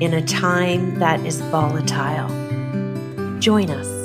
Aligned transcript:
in 0.00 0.14
a 0.14 0.24
time 0.24 0.96
that 1.00 1.18
is 1.26 1.40
volatile? 1.40 2.28
Join 3.40 3.68
us. 3.68 3.98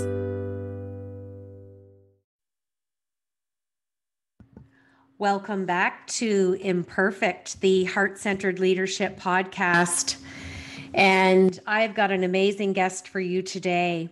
Welcome 5.20 5.66
back 5.66 6.08
to 6.08 6.58
Imperfect, 6.60 7.62
the 7.62 7.84
Heart 7.84 8.18
Centered 8.18 8.60
Leadership 8.60 9.20
Podcast. 9.20 10.18
And 10.96 11.60
I've 11.68 11.94
got 11.94 12.12
an 12.12 12.24
amazing 12.24 12.74
guest 12.74 13.08
for 13.08 13.20
you 13.20 13.44
today. 13.44 14.10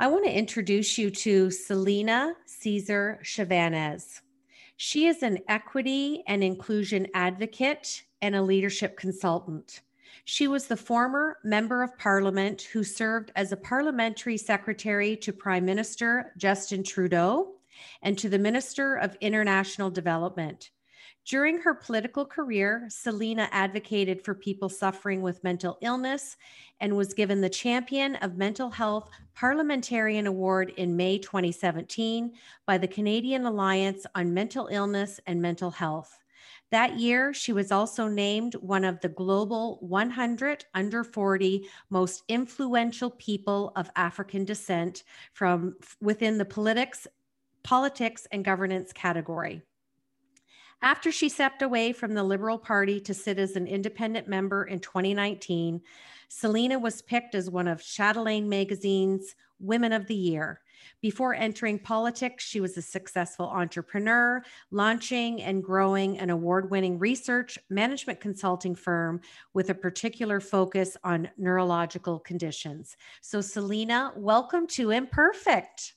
I 0.00 0.06
want 0.06 0.24
to 0.24 0.32
introduce 0.32 0.96
you 0.96 1.10
to 1.10 1.50
Celina 1.50 2.32
Caesar 2.46 3.20
Chavannes. 3.22 4.20
She 4.78 5.06
is 5.06 5.22
an 5.22 5.40
equity 5.48 6.22
and 6.26 6.42
inclusion 6.42 7.08
advocate 7.12 8.04
and 8.22 8.34
a 8.34 8.42
leadership 8.42 8.96
consultant. 8.96 9.82
She 10.24 10.48
was 10.48 10.66
the 10.66 10.76
former 10.76 11.38
member 11.44 11.82
of 11.82 11.98
parliament 11.98 12.62
who 12.62 12.84
served 12.84 13.32
as 13.36 13.52
a 13.52 13.56
parliamentary 13.56 14.36
secretary 14.36 15.16
to 15.16 15.32
Prime 15.32 15.64
Minister 15.64 16.32
Justin 16.36 16.82
Trudeau 16.82 17.54
and 18.02 18.18
to 18.18 18.28
the 18.28 18.38
Minister 18.38 18.96
of 18.96 19.16
International 19.20 19.90
Development. 19.90 20.70
During 21.28 21.58
her 21.60 21.74
political 21.74 22.24
career, 22.24 22.86
Celina 22.88 23.50
advocated 23.52 24.24
for 24.24 24.34
people 24.34 24.70
suffering 24.70 25.20
with 25.20 25.44
mental 25.44 25.76
illness 25.82 26.38
and 26.80 26.96
was 26.96 27.12
given 27.12 27.42
the 27.42 27.50
Champion 27.50 28.16
of 28.16 28.38
Mental 28.38 28.70
Health 28.70 29.10
Parliamentarian 29.34 30.26
Award 30.26 30.72
in 30.78 30.96
May 30.96 31.18
2017 31.18 32.32
by 32.64 32.78
the 32.78 32.88
Canadian 32.88 33.44
Alliance 33.44 34.06
on 34.14 34.32
Mental 34.32 34.68
Illness 34.68 35.20
and 35.26 35.42
Mental 35.42 35.70
Health. 35.70 36.18
That 36.70 36.98
year, 36.98 37.32
she 37.32 37.52
was 37.52 37.72
also 37.72 38.08
named 38.08 38.54
one 38.56 38.84
of 38.84 39.00
the 39.00 39.08
global 39.08 39.78
100 39.80 40.66
under 40.74 41.02
40 41.02 41.66
most 41.88 42.24
influential 42.28 43.10
people 43.10 43.72
of 43.74 43.90
African 43.96 44.44
descent 44.44 45.04
from 45.32 45.76
within 46.00 46.36
the 46.36 46.44
politics, 46.44 47.06
politics 47.62 48.26
and 48.32 48.44
governance 48.44 48.92
category. 48.92 49.62
After 50.82 51.10
she 51.10 51.28
stepped 51.28 51.62
away 51.62 51.92
from 51.92 52.14
the 52.14 52.22
Liberal 52.22 52.58
Party 52.58 53.00
to 53.00 53.14
sit 53.14 53.38
as 53.38 53.56
an 53.56 53.66
independent 53.66 54.28
member 54.28 54.64
in 54.64 54.78
2019, 54.78 55.80
Celina 56.28 56.78
was 56.78 57.02
picked 57.02 57.34
as 57.34 57.50
one 57.50 57.66
of 57.66 57.82
Chatelaine 57.82 58.48
Magazine's 58.48 59.34
Women 59.58 59.92
of 59.92 60.06
the 60.06 60.14
Year. 60.14 60.60
Before 61.00 61.34
entering 61.34 61.78
politics, 61.78 62.44
she 62.44 62.60
was 62.60 62.76
a 62.76 62.82
successful 62.82 63.46
entrepreneur, 63.46 64.42
launching 64.70 65.42
and 65.42 65.62
growing 65.62 66.18
an 66.18 66.30
award 66.30 66.70
winning 66.70 66.98
research 66.98 67.58
management 67.70 68.20
consulting 68.20 68.74
firm 68.74 69.20
with 69.54 69.70
a 69.70 69.74
particular 69.74 70.40
focus 70.40 70.96
on 71.04 71.28
neurological 71.36 72.18
conditions. 72.18 72.96
So, 73.20 73.40
Celina, 73.40 74.12
welcome 74.16 74.66
to 74.68 74.90
Imperfect. 74.90 75.94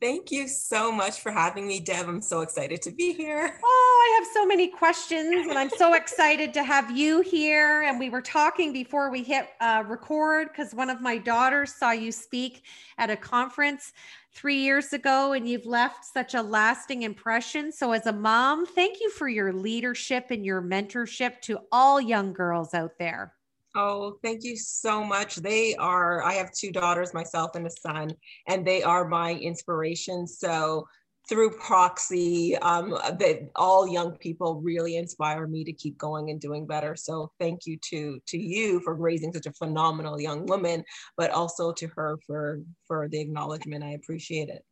Thank 0.00 0.30
you 0.30 0.46
so 0.46 0.92
much 0.92 1.20
for 1.20 1.32
having 1.32 1.66
me, 1.66 1.80
Deb. 1.80 2.08
I'm 2.08 2.22
so 2.22 2.42
excited 2.42 2.82
to 2.82 2.92
be 2.92 3.12
here. 3.12 3.58
Oh, 3.70 4.10
I 4.10 4.20
have 4.20 4.28
so 4.32 4.46
many 4.46 4.68
questions, 4.68 5.46
and 5.48 5.58
I'm 5.58 5.70
so 5.70 5.94
excited 5.94 6.54
to 6.54 6.62
have 6.62 6.96
you 6.96 7.20
here. 7.20 7.82
And 7.82 7.98
we 7.98 8.10
were 8.10 8.22
talking 8.22 8.72
before 8.72 9.10
we 9.10 9.22
hit 9.22 9.48
uh, 9.60 9.82
record 9.86 10.48
because 10.48 10.74
one 10.74 10.88
of 10.88 11.00
my 11.00 11.18
daughters 11.18 11.74
saw 11.74 11.90
you 11.90 12.12
speak 12.12 12.62
at 12.96 13.10
a 13.10 13.16
conference 13.16 13.92
three 14.32 14.58
years 14.58 14.92
ago, 14.92 15.32
and 15.32 15.48
you've 15.48 15.66
left 15.66 16.04
such 16.04 16.34
a 16.34 16.42
lasting 16.42 17.02
impression. 17.02 17.72
So, 17.72 17.92
as 17.92 18.06
a 18.06 18.12
mom, 18.12 18.66
thank 18.66 19.00
you 19.00 19.10
for 19.10 19.28
your 19.28 19.52
leadership 19.52 20.30
and 20.30 20.44
your 20.44 20.62
mentorship 20.62 21.40
to 21.42 21.58
all 21.72 22.00
young 22.00 22.32
girls 22.32 22.74
out 22.74 22.98
there. 22.98 23.34
Oh, 23.74 24.18
thank 24.22 24.44
you 24.44 24.56
so 24.56 25.04
much. 25.04 25.36
They 25.36 25.74
are, 25.76 26.22
I 26.22 26.34
have 26.34 26.52
two 26.52 26.72
daughters, 26.72 27.14
myself 27.14 27.54
and 27.54 27.66
a 27.66 27.70
son, 27.70 28.10
and 28.46 28.66
they 28.66 28.82
are 28.82 29.06
my 29.06 29.34
inspiration. 29.34 30.26
So, 30.26 30.86
through 31.28 31.50
proxy, 31.58 32.56
um, 32.58 32.90
that 32.90 33.50
all 33.54 33.86
young 33.86 34.12
people 34.12 34.60
really 34.62 34.96
inspire 34.96 35.46
me 35.46 35.62
to 35.62 35.72
keep 35.72 35.98
going 35.98 36.30
and 36.30 36.40
doing 36.40 36.66
better. 36.66 36.96
So 36.96 37.30
thank 37.38 37.66
you 37.66 37.76
to 37.90 38.18
to 38.26 38.38
you 38.38 38.80
for 38.80 38.94
raising 38.94 39.32
such 39.32 39.46
a 39.46 39.52
phenomenal 39.52 40.18
young 40.18 40.46
woman, 40.46 40.84
but 41.16 41.30
also 41.30 41.72
to 41.72 41.86
her 41.88 42.18
for 42.26 42.62
for 42.86 43.08
the 43.08 43.20
acknowledgement. 43.20 43.84
I 43.84 43.90
appreciate 43.90 44.48
it. 44.48 44.64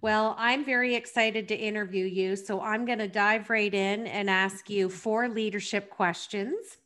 Well, 0.00 0.34
I'm 0.38 0.64
very 0.64 0.94
excited 0.94 1.48
to 1.48 1.56
interview 1.56 2.06
you. 2.06 2.36
So 2.36 2.60
I'm 2.62 2.86
going 2.86 3.00
to 3.00 3.08
dive 3.08 3.50
right 3.50 3.74
in 3.74 4.06
and 4.06 4.30
ask 4.30 4.70
you 4.70 4.88
four 4.88 5.28
leadership 5.28 5.90
questions. 5.90 6.78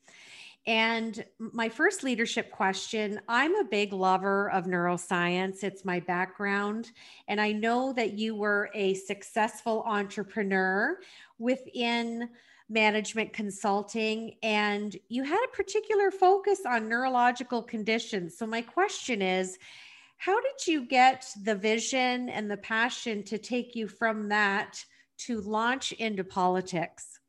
And 0.66 1.22
my 1.38 1.68
first 1.68 2.02
leadership 2.02 2.50
question 2.50 3.20
I'm 3.28 3.54
a 3.56 3.64
big 3.64 3.92
lover 3.92 4.50
of 4.50 4.64
neuroscience, 4.64 5.62
it's 5.62 5.84
my 5.84 6.00
background. 6.00 6.90
And 7.28 7.40
I 7.40 7.52
know 7.52 7.92
that 7.92 8.14
you 8.14 8.34
were 8.34 8.70
a 8.74 8.94
successful 8.94 9.82
entrepreneur 9.86 10.98
within 11.38 12.30
management 12.70 13.32
consulting 13.34 14.36
and 14.42 14.96
you 15.08 15.22
had 15.22 15.44
a 15.44 15.56
particular 15.56 16.10
focus 16.10 16.60
on 16.66 16.88
neurological 16.88 17.62
conditions. 17.62 18.38
So, 18.38 18.46
my 18.46 18.62
question 18.62 19.20
is, 19.20 19.58
how 20.16 20.40
did 20.40 20.66
you 20.66 20.86
get 20.86 21.26
the 21.42 21.54
vision 21.54 22.30
and 22.30 22.50
the 22.50 22.56
passion 22.56 23.22
to 23.24 23.36
take 23.36 23.74
you 23.74 23.86
from 23.86 24.28
that 24.30 24.82
to 25.18 25.42
launch 25.42 25.92
into 25.92 26.24
politics? 26.24 27.20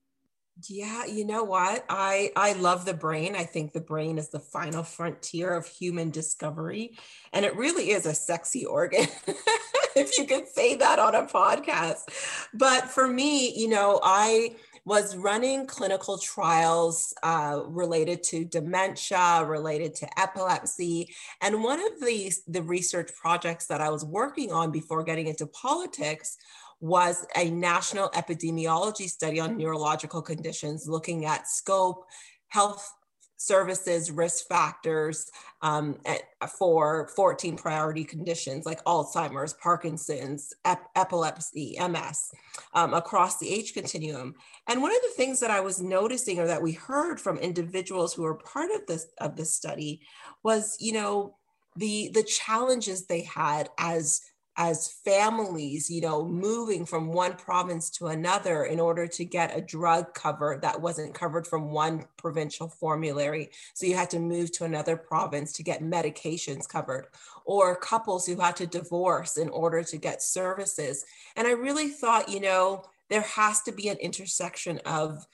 Yeah, 0.69 1.05
you 1.05 1.25
know 1.25 1.43
what? 1.43 1.83
I 1.89 2.31
I 2.35 2.53
love 2.53 2.85
the 2.85 2.93
brain. 2.93 3.35
I 3.35 3.43
think 3.43 3.73
the 3.73 3.81
brain 3.81 4.17
is 4.17 4.29
the 4.29 4.39
final 4.39 4.83
frontier 4.83 5.53
of 5.53 5.67
human 5.67 6.11
discovery, 6.11 6.97
and 7.33 7.43
it 7.43 7.57
really 7.57 7.91
is 7.91 8.05
a 8.05 8.13
sexy 8.15 8.65
organ. 8.65 9.05
if 9.97 10.17
you 10.17 10.25
could 10.25 10.47
say 10.47 10.75
that 10.75 10.97
on 10.99 11.13
a 11.15 11.23
podcast. 11.23 12.47
But 12.53 12.89
for 12.89 13.07
me, 13.07 13.53
you 13.57 13.67
know, 13.67 13.99
I 14.03 14.55
was 14.85 15.17
running 15.17 15.65
clinical 15.65 16.17
trials 16.19 17.13
uh, 17.23 17.61
related 17.65 18.21
to 18.23 18.45
dementia, 18.45 19.43
related 19.45 19.95
to 19.95 20.19
epilepsy. 20.19 21.13
And 21.41 21.63
one 21.63 21.79
of 21.79 21.99
the, 22.01 22.31
the 22.47 22.61
research 22.61 23.09
projects 23.15 23.65
that 23.67 23.81
I 23.81 23.89
was 23.89 24.05
working 24.05 24.51
on 24.51 24.71
before 24.71 25.03
getting 25.03 25.27
into 25.27 25.47
politics 25.47 26.37
was 26.79 27.25
a 27.35 27.49
national 27.49 28.09
epidemiology 28.09 29.07
study 29.07 29.39
on 29.39 29.57
neurological 29.57 30.21
conditions 30.21 30.87
looking 30.87 31.25
at 31.25 31.47
scope, 31.47 32.05
health 32.49 32.91
services, 33.37 34.11
risk 34.11 34.47
factors 34.47 35.29
um, 35.61 35.97
at, 36.05 36.21
for 36.57 37.09
14 37.15 37.57
priority 37.57 38.03
conditions 38.03 38.65
like 38.65 38.83
Alzheimer's, 38.85 39.53
Parkinson's, 39.53 40.53
ep- 40.63 40.89
epilepsy, 40.95 41.77
MS 41.79 42.31
um, 42.73 42.93
across 42.93 43.37
the 43.37 43.49
age 43.49 43.73
continuum. 43.73 44.35
And 44.67 44.81
one 44.81 44.91
of 44.91 45.01
the 45.01 45.13
things 45.15 45.39
that 45.41 45.51
I 45.51 45.59
was 45.59 45.81
noticing 45.81 46.39
or 46.39 46.47
that 46.47 46.61
we 46.61 46.71
heard 46.71 47.19
from 47.19 47.37
individuals 47.37 48.13
who 48.13 48.23
were 48.23 48.35
part 48.35 48.71
of 48.71 48.85
this 48.87 49.07
of 49.19 49.35
this 49.35 49.53
study 49.53 50.01
was, 50.43 50.77
you 50.79 50.93
know, 50.93 51.35
the 51.75 52.09
the 52.13 52.23
challenges 52.23 53.05
they 53.05 53.23
had 53.23 53.69
as 53.77 54.21
as 54.57 54.93
families, 55.03 55.89
you 55.89 55.99
know, 56.01 56.25
moving 56.25 56.85
from 56.85 57.11
one 57.11 57.33
province 57.33 57.89
to 57.89 58.07
another 58.07 58.63
in 58.63 58.79
order 58.79 59.05
to 59.05 59.25
get 59.25 59.57
a 59.57 59.61
drug 59.61 60.13
cover 60.13 60.57
that 60.61 60.81
wasn't 60.81 61.13
covered 61.13 61.45
from 61.45 61.71
one 61.71 62.05
provincial 62.17 62.69
formulary. 62.69 63.49
So 63.73 63.85
you 63.85 63.95
had 63.95 64.09
to 64.11 64.19
move 64.19 64.51
to 64.53 64.63
another 64.63 64.95
province 64.95 65.51
to 65.53 65.63
get 65.63 65.83
medications 65.83 66.67
covered, 66.67 67.07
or 67.45 67.75
couples 67.75 68.25
who 68.25 68.39
had 68.39 68.55
to 68.57 68.67
divorce 68.67 69.37
in 69.37 69.49
order 69.49 69.83
to 69.83 69.97
get 69.97 70.21
services. 70.21 71.05
And 71.35 71.47
I 71.47 71.51
really 71.51 71.89
thought, 71.89 72.29
you 72.29 72.39
know, 72.39 72.83
there 73.09 73.21
has 73.21 73.61
to 73.63 73.71
be 73.71 73.89
an 73.89 73.97
intersection 73.97 74.79
of 74.85 75.25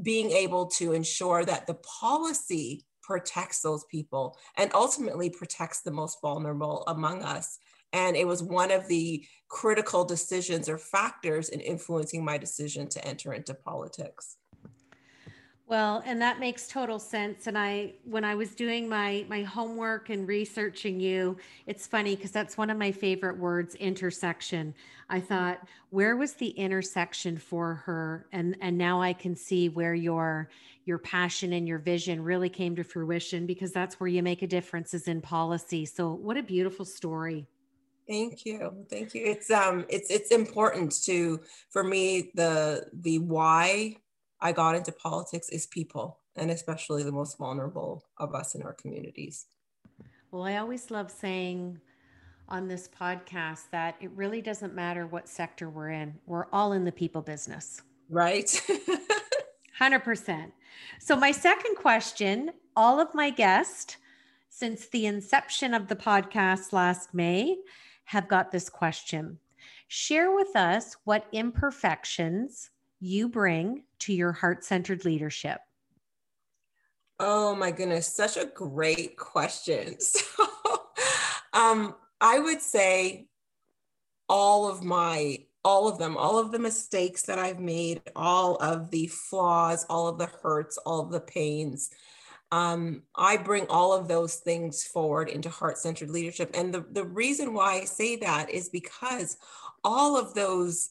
being 0.00 0.30
able 0.30 0.66
to 0.66 0.92
ensure 0.92 1.44
that 1.44 1.66
the 1.66 1.74
policy 1.74 2.84
protects 3.02 3.62
those 3.62 3.84
people 3.84 4.38
and 4.56 4.70
ultimately 4.74 5.30
protects 5.30 5.80
the 5.80 5.90
most 5.90 6.18
vulnerable 6.20 6.84
among 6.88 7.22
us. 7.22 7.58
And 7.92 8.16
it 8.16 8.26
was 8.26 8.42
one 8.42 8.70
of 8.70 8.86
the 8.88 9.24
critical 9.48 10.04
decisions 10.04 10.68
or 10.68 10.78
factors 10.78 11.48
in 11.48 11.60
influencing 11.60 12.24
my 12.24 12.38
decision 12.38 12.88
to 12.88 13.04
enter 13.04 13.32
into 13.32 13.54
politics. 13.54 14.36
Well, 15.68 16.02
and 16.06 16.22
that 16.22 16.40
makes 16.40 16.66
total 16.66 16.98
sense. 16.98 17.46
And 17.46 17.58
I, 17.58 17.92
when 18.04 18.24
I 18.24 18.34
was 18.34 18.54
doing 18.54 18.88
my 18.88 19.26
my 19.28 19.42
homework 19.42 20.08
and 20.08 20.26
researching 20.26 20.98
you, 20.98 21.36
it's 21.66 21.86
funny 21.86 22.16
because 22.16 22.30
that's 22.30 22.56
one 22.56 22.70
of 22.70 22.78
my 22.78 22.90
favorite 22.90 23.36
words, 23.36 23.74
intersection. 23.74 24.74
I 25.10 25.20
thought, 25.20 25.58
where 25.90 26.16
was 26.16 26.32
the 26.32 26.48
intersection 26.48 27.36
for 27.36 27.74
her? 27.74 28.28
And 28.32 28.56
and 28.62 28.78
now 28.78 29.02
I 29.02 29.12
can 29.12 29.36
see 29.36 29.68
where 29.68 29.94
your 29.94 30.48
your 30.86 30.96
passion 30.98 31.52
and 31.52 31.68
your 31.68 31.78
vision 31.78 32.24
really 32.24 32.48
came 32.48 32.74
to 32.76 32.82
fruition 32.82 33.44
because 33.44 33.70
that's 33.70 34.00
where 34.00 34.08
you 34.08 34.22
make 34.22 34.40
a 34.40 34.46
difference 34.46 34.94
is 34.94 35.06
in 35.06 35.20
policy. 35.20 35.84
So 35.84 36.14
what 36.14 36.38
a 36.38 36.42
beautiful 36.42 36.86
story. 36.86 37.46
Thank 38.08 38.46
you. 38.46 38.86
Thank 38.88 39.14
you. 39.14 39.22
It's 39.24 39.50
um 39.50 39.84
it's 39.88 40.10
it's 40.10 40.30
important 40.30 41.02
to 41.04 41.40
for 41.70 41.84
me 41.84 42.30
the 42.34 42.86
the 42.92 43.18
why 43.18 43.96
I 44.40 44.52
got 44.52 44.76
into 44.76 44.92
politics 44.92 45.48
is 45.50 45.66
people, 45.66 46.20
and 46.36 46.50
especially 46.50 47.02
the 47.02 47.12
most 47.12 47.38
vulnerable 47.38 48.04
of 48.16 48.34
us 48.34 48.54
in 48.54 48.62
our 48.62 48.72
communities. 48.72 49.46
Well, 50.30 50.44
I 50.44 50.56
always 50.56 50.90
love 50.90 51.10
saying 51.10 51.80
on 52.48 52.68
this 52.68 52.88
podcast 52.88 53.64
that 53.72 53.96
it 54.00 54.10
really 54.12 54.40
doesn't 54.40 54.74
matter 54.74 55.06
what 55.06 55.28
sector 55.28 55.68
we're 55.68 55.90
in, 55.90 56.14
we're 56.24 56.46
all 56.52 56.72
in 56.72 56.84
the 56.84 56.92
people 56.92 57.20
business. 57.20 57.82
Right. 58.08 58.46
100%. 59.80 60.52
So, 60.98 61.14
my 61.16 61.30
second 61.30 61.76
question 61.76 62.52
all 62.74 63.00
of 63.00 63.14
my 63.14 63.30
guests 63.30 63.96
since 64.48 64.86
the 64.86 65.06
inception 65.06 65.74
of 65.74 65.88
the 65.88 65.96
podcast 65.96 66.72
last 66.72 67.12
May 67.12 67.56
have 68.08 68.26
got 68.26 68.50
this 68.50 68.70
question. 68.70 69.38
Share 69.86 70.34
with 70.34 70.56
us 70.56 70.96
what 71.04 71.26
imperfections 71.30 72.70
you 73.00 73.28
bring 73.28 73.82
to 73.98 74.14
your 74.14 74.32
heart 74.32 74.64
centered 74.64 75.04
leadership? 75.04 75.60
Oh 77.20 77.54
my 77.54 77.70
goodness, 77.70 78.06
such 78.06 78.38
a 78.38 78.46
great 78.46 79.16
question. 79.16 79.96
So, 80.08 80.46
um, 81.52 81.94
I 82.20 82.38
would 82.38 82.62
say 82.62 83.26
all 84.28 84.70
of 84.70 84.82
my, 84.82 85.44
all 85.62 85.86
of 85.86 85.98
them, 85.98 86.16
all 86.16 86.38
of 86.38 86.50
the 86.50 86.58
mistakes 86.58 87.22
that 87.22 87.38
I've 87.38 87.60
made, 87.60 88.00
all 88.16 88.56
of 88.56 88.90
the 88.90 89.08
flaws, 89.08 89.84
all 89.90 90.08
of 90.08 90.16
the 90.16 90.30
hurts, 90.42 90.78
all 90.78 91.00
of 91.00 91.10
the 91.10 91.20
pains. 91.20 91.90
Um, 92.50 93.02
I 93.14 93.36
bring 93.36 93.66
all 93.68 93.92
of 93.92 94.08
those 94.08 94.36
things 94.36 94.84
forward 94.84 95.28
into 95.28 95.50
heart 95.50 95.78
centered 95.78 96.10
leadership. 96.10 96.50
And 96.54 96.72
the, 96.72 96.84
the 96.90 97.04
reason 97.04 97.52
why 97.52 97.80
I 97.80 97.84
say 97.84 98.16
that 98.16 98.50
is 98.50 98.68
because 98.70 99.36
all 99.84 100.16
of 100.16 100.34
those 100.34 100.90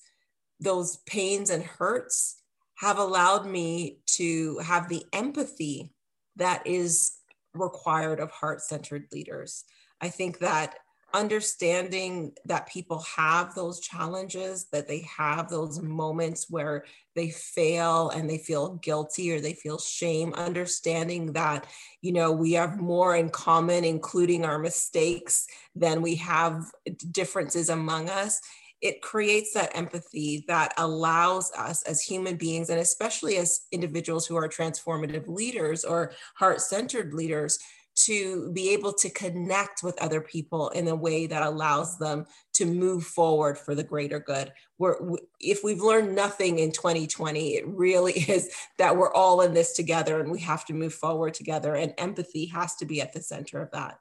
those 0.59 0.97
pains 1.05 1.51
and 1.51 1.63
hurts 1.63 2.41
have 2.75 2.97
allowed 2.97 3.45
me 3.45 3.99
to 4.05 4.57
have 4.59 4.89
the 4.89 5.05
empathy 5.13 5.91
that 6.35 6.65
is 6.65 7.17
required 7.53 8.19
of 8.19 8.31
heart 8.31 8.61
centered 8.61 9.05
leaders. 9.11 9.65
I 10.01 10.09
think 10.09 10.39
that 10.39 10.75
understanding 11.13 12.33
that 12.45 12.67
people 12.67 12.99
have 13.15 13.55
those 13.55 13.79
challenges, 13.79 14.67
that 14.71 14.87
they 14.87 15.07
have 15.17 15.49
those 15.49 15.81
moments 15.81 16.47
where 16.49 16.85
they 17.15 17.29
fail 17.29 18.09
and 18.09 18.29
they 18.29 18.37
feel 18.37 18.75
guilty 18.75 19.31
or 19.31 19.39
they 19.39 19.53
feel 19.53 19.79
shame, 19.79 20.33
understanding 20.33 21.33
that, 21.33 21.65
you 22.01 22.11
know, 22.11 22.31
we 22.31 22.53
have 22.53 22.77
more 22.77 23.15
in 23.15 23.29
common, 23.29 23.83
including 23.83 24.45
our 24.45 24.59
mistakes, 24.59 25.47
than 25.75 26.01
we 26.01 26.15
have 26.15 26.65
differences 27.11 27.69
among 27.69 28.09
us 28.09 28.41
it 28.81 29.01
creates 29.01 29.53
that 29.53 29.75
empathy 29.75 30.45
that 30.47 30.73
allows 30.77 31.51
us 31.57 31.81
as 31.83 32.01
human 32.01 32.35
beings, 32.35 32.69
and 32.69 32.79
especially 32.79 33.37
as 33.37 33.61
individuals 33.71 34.27
who 34.27 34.35
are 34.35 34.47
transformative 34.47 35.27
leaders 35.27 35.83
or 35.83 36.13
heart 36.35 36.61
centered 36.61 37.13
leaders, 37.13 37.57
to 37.97 38.51
be 38.53 38.69
able 38.73 38.93
to 38.93 39.09
connect 39.09 39.81
with 39.81 39.99
other 40.01 40.21
people 40.21 40.69
in 40.69 40.87
a 40.87 40.95
way 40.95 41.25
that 41.25 41.41
allows 41.41 41.97
them 41.97 42.25
to 42.53 42.65
move 42.65 43.03
forward 43.03 43.57
for 43.57 43.73
the 43.73 43.83
greater 43.83 44.19
good. 44.19 44.53
We're, 44.77 44.95
if 45.39 45.63
we've 45.63 45.81
learned 45.81 46.15
nothing 46.15 46.59
in 46.59 46.71
2020, 46.71 47.55
it 47.55 47.67
really 47.67 48.13
is 48.29 48.49
that 48.77 48.95
we're 48.95 49.13
all 49.13 49.41
in 49.41 49.53
this 49.53 49.73
together 49.73 50.19
and 50.19 50.31
we 50.31 50.39
have 50.41 50.63
to 50.65 50.73
move 50.73 50.93
forward 50.93 51.33
together, 51.33 51.75
and 51.75 51.93
empathy 51.97 52.45
has 52.47 52.75
to 52.75 52.85
be 52.85 53.01
at 53.01 53.13
the 53.13 53.21
center 53.21 53.61
of 53.61 53.71
that. 53.71 53.99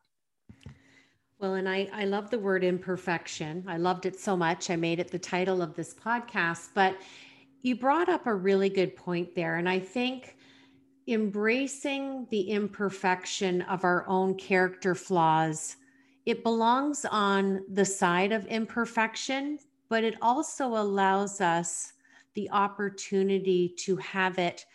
Well, 1.39 1.55
and 1.55 1.69
I, 1.69 1.89
I 1.93 2.05
love 2.05 2.31
the 2.31 2.39
word 2.39 2.65
imperfection. 2.65 3.65
I 3.67 3.77
loved 3.77 4.07
it 4.07 4.19
so 4.19 4.37
much. 4.37 4.71
I 4.71 4.77
made 4.77 5.01
it 5.01 5.11
the 5.11 5.19
title 5.19 5.61
of 5.61 5.75
this 5.75 5.95
podcast. 5.95 6.71
But 6.75 6.97
you 7.61 7.77
brought 7.77 8.09
up 8.09 8.27
a 8.27 8.35
really 8.35 8.71
good 8.71 8.97
point 8.97 9.35
there. 9.35 9.57
And 9.57 9.69
I 9.69 9.79
think 9.79 10.37
embracing 11.09 12.27
the 12.31 12.41
imperfection 12.41 13.63
of 13.63 13.85
our 13.85 14.07
own 14.09 14.35
character 14.35 14.95
flaws, 14.95 15.77
it 16.25 16.43
belongs 16.43 17.05
on 17.05 17.65
the 17.73 17.85
side 17.85 18.33
of 18.33 18.47
imperfection, 18.47 19.59
but 19.89 20.03
it 20.03 20.17
also 20.21 20.67
allows 20.67 21.41
us 21.41 21.93
the 22.35 22.51
opportunity 22.51 23.69
to 23.79 23.97
have 23.97 24.39
it 24.39 24.67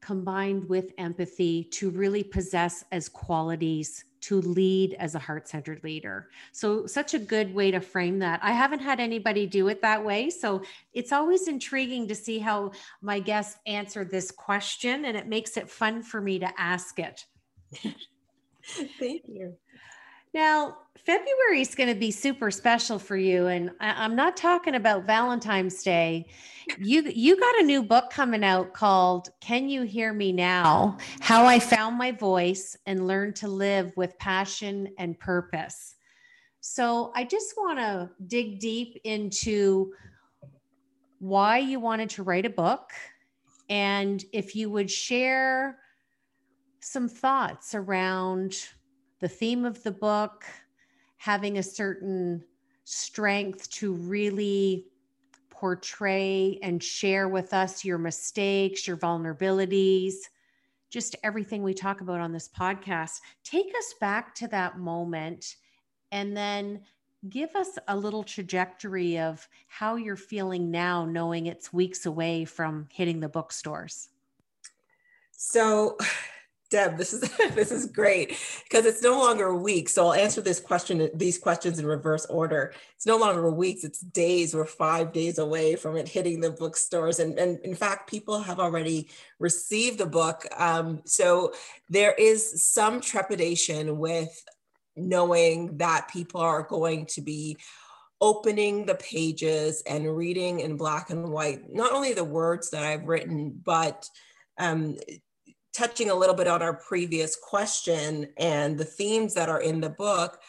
combined 0.00 0.68
with 0.68 0.92
empathy 0.96 1.64
to 1.64 1.90
really 1.90 2.22
possess 2.22 2.84
as 2.92 3.08
qualities 3.08 4.04
to 4.22 4.40
lead 4.40 4.94
as 4.94 5.14
a 5.14 5.18
heart 5.18 5.48
centered 5.48 5.82
leader. 5.84 6.28
So, 6.52 6.86
such 6.86 7.14
a 7.14 7.18
good 7.18 7.54
way 7.54 7.70
to 7.70 7.80
frame 7.80 8.18
that. 8.20 8.40
I 8.42 8.52
haven't 8.52 8.80
had 8.80 9.00
anybody 9.00 9.46
do 9.46 9.68
it 9.68 9.82
that 9.82 10.04
way. 10.04 10.30
So, 10.30 10.62
it's 10.92 11.12
always 11.12 11.48
intriguing 11.48 12.08
to 12.08 12.14
see 12.14 12.38
how 12.38 12.72
my 13.00 13.20
guests 13.20 13.58
answer 13.66 14.04
this 14.04 14.30
question, 14.30 15.04
and 15.04 15.16
it 15.16 15.26
makes 15.26 15.56
it 15.56 15.70
fun 15.70 16.02
for 16.02 16.20
me 16.20 16.38
to 16.38 16.60
ask 16.60 16.98
it. 16.98 17.24
Thank 18.98 19.22
you. 19.26 19.56
Now, 20.38 20.76
February 20.94 21.62
is 21.62 21.74
going 21.74 21.88
to 21.88 21.98
be 21.98 22.12
super 22.12 22.52
special 22.52 23.00
for 23.00 23.16
you, 23.16 23.48
and 23.48 23.72
I, 23.80 24.04
am 24.04 24.14
not 24.14 24.36
talking 24.36 24.76
about 24.76 25.04
Valentine's 25.04 25.82
Day. 25.82 26.26
You 26.78 27.02
you 27.12 27.40
got 27.40 27.58
a 27.58 27.64
new 27.64 27.82
book 27.82 28.10
coming 28.10 28.44
out 28.44 28.72
called 28.72 29.30
"Can 29.40 29.68
You 29.68 29.82
Hear 29.82 30.12
Me 30.12 30.30
Now: 30.30 30.98
How 31.18 31.44
I 31.44 31.58
Found 31.58 31.98
My 31.98 32.12
Voice 32.12 32.76
and 32.86 33.08
Learned 33.08 33.34
to 33.36 33.48
Live 33.48 33.92
with 33.96 34.16
Passion 34.20 34.94
and 34.96 35.18
Purpose." 35.18 35.96
So, 36.60 37.10
I 37.16 37.24
just 37.24 37.56
want 37.56 37.80
to 37.80 38.08
dig 38.28 38.60
deep 38.60 38.96
into 39.02 39.92
why 41.18 41.58
you 41.58 41.80
wanted 41.80 42.10
to 42.10 42.22
write 42.22 42.46
a 42.46 42.50
book, 42.50 42.92
and 43.68 44.24
if 44.32 44.54
you 44.54 44.70
would 44.70 44.88
share 44.88 45.80
some 46.78 47.08
thoughts 47.08 47.74
around 47.74 48.68
the 49.20 49.28
theme 49.28 49.64
of 49.64 49.82
the 49.82 49.90
book, 49.90 50.44
having 51.16 51.58
a 51.58 51.62
certain 51.62 52.44
strength 52.84 53.68
to 53.70 53.92
really 53.92 54.86
portray 55.50 56.58
and 56.62 56.82
share 56.82 57.28
with 57.28 57.52
us 57.52 57.84
your 57.84 57.98
mistakes, 57.98 58.86
your 58.86 58.96
vulnerabilities, 58.96 60.14
just 60.90 61.16
everything 61.22 61.62
we 61.62 61.74
talk 61.74 62.00
about 62.00 62.20
on 62.20 62.32
this 62.32 62.48
podcast. 62.48 63.20
Take 63.44 63.72
us 63.76 63.94
back 64.00 64.34
to 64.36 64.48
that 64.48 64.78
moment 64.78 65.56
and 66.12 66.36
then 66.36 66.80
give 67.28 67.54
us 67.56 67.78
a 67.88 67.96
little 67.96 68.22
trajectory 68.22 69.18
of 69.18 69.46
how 69.66 69.96
you're 69.96 70.16
feeling 70.16 70.70
now, 70.70 71.04
knowing 71.04 71.46
it's 71.46 71.72
weeks 71.72 72.06
away 72.06 72.44
from 72.44 72.88
hitting 72.92 73.20
the 73.20 73.28
bookstores. 73.28 74.08
So, 75.32 75.98
Deb, 76.70 76.98
this 76.98 77.12
is 77.12 77.20
this 77.54 77.70
is 77.72 77.86
great 77.86 78.36
because 78.64 78.84
it's 78.84 79.02
no 79.02 79.18
longer 79.18 79.46
a 79.46 79.56
week. 79.56 79.88
So 79.88 80.06
I'll 80.06 80.12
answer 80.12 80.40
this 80.40 80.60
question, 80.60 81.08
these 81.14 81.38
questions 81.38 81.78
in 81.78 81.86
reverse 81.86 82.26
order. 82.26 82.72
It's 82.94 83.06
no 83.06 83.16
longer 83.16 83.50
weeks; 83.50 83.84
it's 83.84 84.00
days. 84.00 84.54
We're 84.54 84.66
five 84.66 85.12
days 85.12 85.38
away 85.38 85.76
from 85.76 85.96
it 85.96 86.08
hitting 86.08 86.40
the 86.40 86.50
bookstores, 86.50 87.20
and 87.20 87.38
and 87.38 87.58
in 87.60 87.74
fact, 87.74 88.10
people 88.10 88.40
have 88.40 88.60
already 88.60 89.08
received 89.38 89.98
the 89.98 90.06
book. 90.06 90.44
Um, 90.56 91.02
so 91.04 91.52
there 91.88 92.12
is 92.12 92.62
some 92.62 93.00
trepidation 93.00 93.98
with 93.98 94.44
knowing 94.96 95.76
that 95.78 96.08
people 96.08 96.40
are 96.40 96.62
going 96.62 97.06
to 97.06 97.20
be 97.22 97.56
opening 98.20 98.84
the 98.84 98.96
pages 98.96 99.80
and 99.86 100.16
reading 100.16 100.58
in 100.58 100.76
black 100.76 101.10
and 101.10 101.30
white 101.30 101.72
not 101.72 101.92
only 101.92 102.12
the 102.12 102.24
words 102.24 102.70
that 102.70 102.82
I've 102.82 103.06
written, 103.06 103.60
but 103.64 104.08
um, 104.58 104.96
touching 105.78 106.10
a 106.10 106.14
little 106.14 106.34
bit 106.34 106.48
on 106.48 106.60
our 106.60 106.74
previous 106.74 107.36
question 107.36 108.28
and 108.36 108.76
the 108.76 108.84
themes 108.84 109.32
that 109.34 109.48
are 109.48 109.60
in 109.60 109.80
the 109.80 109.88
book, 109.88 110.40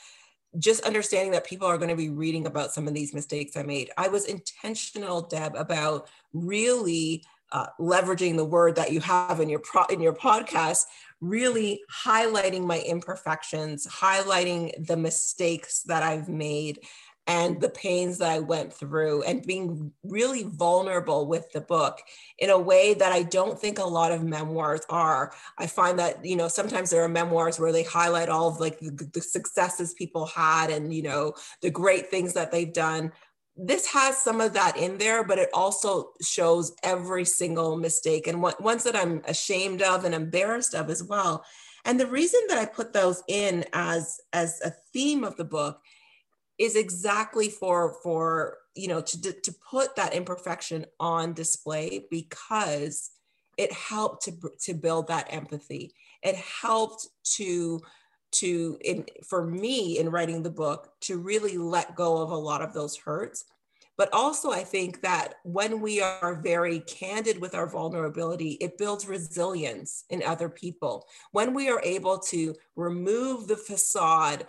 just 0.58 0.84
understanding 0.84 1.32
that 1.32 1.46
people 1.46 1.68
are 1.68 1.78
going 1.78 1.92
to 1.92 1.96
be 1.96 2.10
reading 2.10 2.48
about 2.48 2.74
some 2.74 2.88
of 2.88 2.96
these 2.96 3.14
mistakes 3.14 3.56
I 3.56 3.62
made. 3.62 3.92
I 3.96 4.08
was 4.08 4.26
intentional, 4.26 5.22
Deb, 5.22 5.56
about 5.56 6.10
really 6.34 7.24
uh, 7.52 7.68
leveraging 7.80 8.38
the 8.38 8.46
word 8.46 8.76
that 8.76 8.92
you 8.92 9.02
have 9.02 9.40
in 9.40 9.50
your 9.50 9.60
pro- 9.60 9.86
in 9.86 10.02
your 10.02 10.14
podcast, 10.14 10.86
really 11.22 11.82
highlighting 12.06 12.66
my 12.66 12.80
imperfections, 12.80 13.86
highlighting 13.88 14.88
the 14.88 14.98
mistakes 14.98 15.84
that 15.84 16.02
I've 16.02 16.30
made, 16.30 16.80
and 17.28 17.62
the 17.62 17.70
pains 17.70 18.18
that 18.18 18.32
I 18.32 18.40
went 18.40 18.74
through 18.74 19.22
and 19.24 19.46
being 19.46 19.92
really 20.04 20.44
vulnerable 20.44 21.28
with 21.28 21.52
the 21.52 21.62
book 21.62 22.00
in 22.40 22.50
a 22.50 22.58
way 22.58 22.96
that 22.96 23.12
I 23.12 23.24
don't 23.24 23.60
think 23.60 23.78
a 23.78 23.84
lot 23.84 24.12
of 24.12 24.24
memoirs 24.24 24.82
are. 24.90 25.32
I 25.58 25.68
find 25.68 26.00
that, 26.00 26.26
you 26.26 26.36
know, 26.36 26.48
sometimes 26.48 26.90
there 26.90 27.04
are 27.04 27.10
memoirs 27.10 27.60
where 27.60 27.72
they 27.72 27.84
highlight 27.84 28.30
all 28.30 28.48
of 28.48 28.60
like 28.60 28.80
the, 28.80 29.10
the 29.14 29.22
successes 29.22 29.94
people 29.94 30.26
had 30.26 30.72
and, 30.72 30.92
you 30.94 31.04
know, 31.04 31.34
the 31.62 31.70
great 31.70 32.10
things 32.10 32.34
that 32.34 32.52
they've 32.52 32.74
done 32.74 33.12
this 33.62 33.86
has 33.88 34.18
some 34.18 34.40
of 34.40 34.54
that 34.54 34.78
in 34.78 34.98
there, 34.98 35.24
but 35.24 35.38
it 35.38 35.50
also 35.54 36.12
shows 36.22 36.74
every 36.82 37.26
single 37.26 37.76
mistake 37.76 38.26
and 38.26 38.42
what 38.42 38.62
ones 38.64 38.86
that 38.86 38.96
I'm 38.96 39.22
ashamed 39.28 39.82
of 39.82 40.06
and 40.06 40.16
embarrassed 40.16 40.74
of 40.74 40.90
as 40.90 41.04
well. 41.04 41.44
And 41.84 42.00
the 42.00 42.08
reason 42.08 42.40
that 42.48 42.58
I 42.58 42.66
put 42.66 42.94
those 42.94 43.22
in 43.28 43.66
as 43.74 44.20
as 44.32 44.62
a 44.64 44.74
theme 44.94 45.24
of 45.24 45.36
the 45.36 45.46
book 45.46 45.82
is 46.60 46.76
exactly 46.76 47.50
for 47.50 47.96
for 48.04 48.58
you 48.76 48.88
know 48.88 49.02
to 49.02 49.34
to 49.34 49.56
put 49.72 49.96
that 49.96 50.14
imperfection 50.14 50.86
on 51.00 51.34
display 51.34 52.06
because 52.12 53.12
it 53.58 53.72
helped 53.74 54.24
to 54.26 54.34
to 54.62 54.74
build 54.74 55.08
that 55.08 55.28
empathy. 55.34 55.94
It 56.22 56.36
helped 56.36 57.08
to 57.36 57.82
to 58.32 58.78
in 58.82 59.06
for 59.26 59.46
me 59.46 59.98
in 59.98 60.10
writing 60.10 60.44
the 60.44 60.50
book 60.50 60.92
to 61.02 61.18
really 61.18 61.58
let 61.58 61.96
go 61.96 62.18
of 62.22 62.32
a 62.32 62.36
lot 62.36 62.62
of 62.62 62.74
those 62.74 62.96
hurts 62.96 63.46
but 63.98 64.08
also 64.14 64.52
i 64.52 64.64
think 64.64 65.02
that 65.02 65.36
when 65.44 65.82
we 65.82 66.00
are 66.00 66.40
very 66.44 66.80
candid 66.82 67.42
with 67.42 67.56
our 67.56 67.68
vulnerability 67.68 68.52
it 68.62 68.78
builds 68.78 69.08
resilience 69.08 70.06
in 70.12 70.22
other 70.22 70.48
people 70.48 71.08
when 71.32 71.56
we 71.56 71.70
are 71.70 71.82
able 71.84 72.20
to 72.20 72.54
remove 72.76 73.48
the 73.48 73.58
facade 73.58 74.46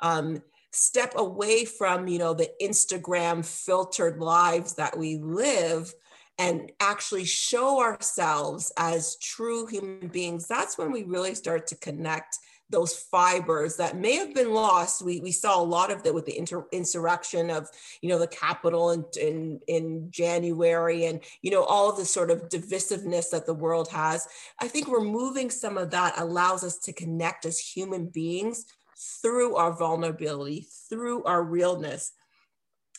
um, 0.00 0.40
step 0.72 1.14
away 1.16 1.64
from 1.64 2.06
you 2.08 2.18
know 2.18 2.34
the 2.34 2.50
instagram 2.60 3.44
filtered 3.44 4.18
lives 4.18 4.74
that 4.74 4.96
we 4.96 5.16
live 5.16 5.92
and 6.38 6.70
actually 6.78 7.24
show 7.24 7.80
ourselves 7.80 8.72
as 8.76 9.16
true 9.16 9.66
human 9.66 10.08
beings 10.08 10.46
that's 10.46 10.76
when 10.78 10.92
we 10.92 11.04
really 11.04 11.34
start 11.34 11.66
to 11.66 11.76
connect 11.76 12.38
those 12.70 12.94
fibers 12.94 13.76
that 13.76 13.96
may 13.96 14.16
have 14.16 14.34
been 14.34 14.52
lost. 14.52 15.02
We, 15.02 15.20
we 15.20 15.32
saw 15.32 15.60
a 15.60 15.64
lot 15.64 15.90
of 15.90 16.02
that 16.02 16.14
with 16.14 16.26
the 16.26 16.36
inter, 16.36 16.66
insurrection 16.70 17.50
of, 17.50 17.68
you 18.02 18.08
know, 18.08 18.18
the 18.18 18.26
Capitol 18.26 18.90
in, 18.90 19.04
in, 19.20 19.60
in 19.68 20.10
January 20.10 21.06
and, 21.06 21.20
you 21.40 21.50
know, 21.50 21.64
all 21.64 21.92
the 21.92 22.04
sort 22.04 22.30
of 22.30 22.48
divisiveness 22.48 23.30
that 23.30 23.46
the 23.46 23.54
world 23.54 23.88
has. 23.88 24.26
I 24.60 24.68
think 24.68 24.88
removing 24.88 25.50
some 25.50 25.78
of 25.78 25.90
that 25.92 26.18
allows 26.18 26.62
us 26.62 26.78
to 26.80 26.92
connect 26.92 27.46
as 27.46 27.58
human 27.58 28.06
beings 28.06 28.66
through 29.22 29.56
our 29.56 29.72
vulnerability, 29.72 30.66
through 30.88 31.24
our 31.24 31.42
realness. 31.42 32.12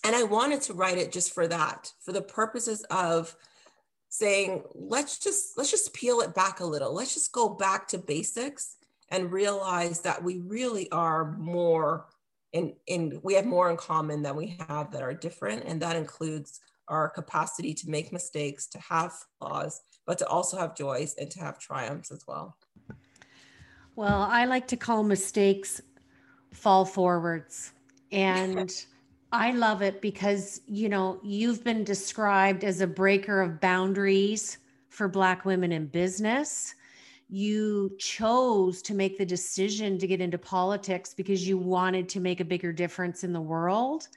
And 0.03 0.15
I 0.15 0.24
wanted 0.24 0.62
to 0.63 0.74
write 0.74 0.98
it 0.98 1.12
just 1.12 1.34
for 1.34 1.48
that, 1.48 1.91
for 2.00 2.13
the 2.13 2.22
purposes 2.22 2.84
of 2.89 3.36
saying, 4.08 4.63
let's 4.74 5.20
just, 5.20 5.58
let's 5.58 5.72
just 5.72 5.94
peel 5.94 6.22
it 6.22 6.34
back 6.34 6.62
a 6.62 6.65
little. 6.65 6.94
Let's 6.94 7.13
just 7.13 7.32
go 7.32 7.50
back 7.50 7.88
to 7.89 7.98
basics 7.98 8.77
and 9.12 9.32
realize 9.32 10.01
that 10.01 10.24
we 10.24 10.39
really 10.39 10.89
are 10.91 11.36
more 11.38 12.06
in, 12.51 12.74
in 12.88 13.20
we 13.24 13.36
have 13.36 13.46
more 13.46 13.70
in 13.70 13.77
common 13.77 14.22
than 14.22 14.36
we 14.36 14.58
have 14.68 14.91
that 14.91 15.03
are 15.03 15.13
different 15.13 15.63
and 15.65 15.82
that 15.82 15.96
includes 15.96 16.60
our 16.88 17.08
capacity 17.10 17.74
to 17.75 17.89
make 17.89 18.12
mistakes 18.12 18.65
to 18.68 18.79
have 18.79 19.13
flaws 19.38 19.82
but 20.08 20.18
to 20.18 20.27
also 20.27 20.58
have 20.58 20.75
joys 20.75 21.13
and 21.20 21.29
to 21.29 21.39
have 21.39 21.60
triumphs 21.60 22.12
as 22.12 22.24
well 22.27 22.58
well 23.96 24.24
i 24.24 24.46
like 24.46 24.68
to 24.68 24.77
call 24.77 25.03
mistakes 25.03 25.79
fall 26.51 26.86
forwards. 26.86 27.74
And 28.12 28.74
i 29.32 29.51
love 29.51 29.84
it 29.84 30.01
because 30.01 30.62
you 30.65 30.89
know 30.89 31.20
you've 31.24 31.63
been 31.63 31.84
described 31.84 32.63
as 32.63 32.82
a 32.82 32.88
breaker 32.88 33.41
of 33.41 33.62
boundaries 33.62 34.58
for 34.89 35.08
black 35.08 35.46
women 35.46 35.72
in 35.72 35.86
business 35.86 36.74
you 37.31 37.95
chose 38.00 38.81
to 38.81 38.95
make 38.95 39.19
the 39.19 39.25
decision 39.25 40.00
to 40.00 40.07
get 40.07 40.19
into 40.19 40.38
politics 40.38 41.13
because 41.13 41.48
you 41.48 41.59
wanted 41.59 42.09
to 42.09 42.19
make 42.19 42.39
a 42.39 42.45
bigger 42.45 42.74
difference 42.74 43.24
in 43.24 43.31
the 43.31 43.39
world. 43.39 44.07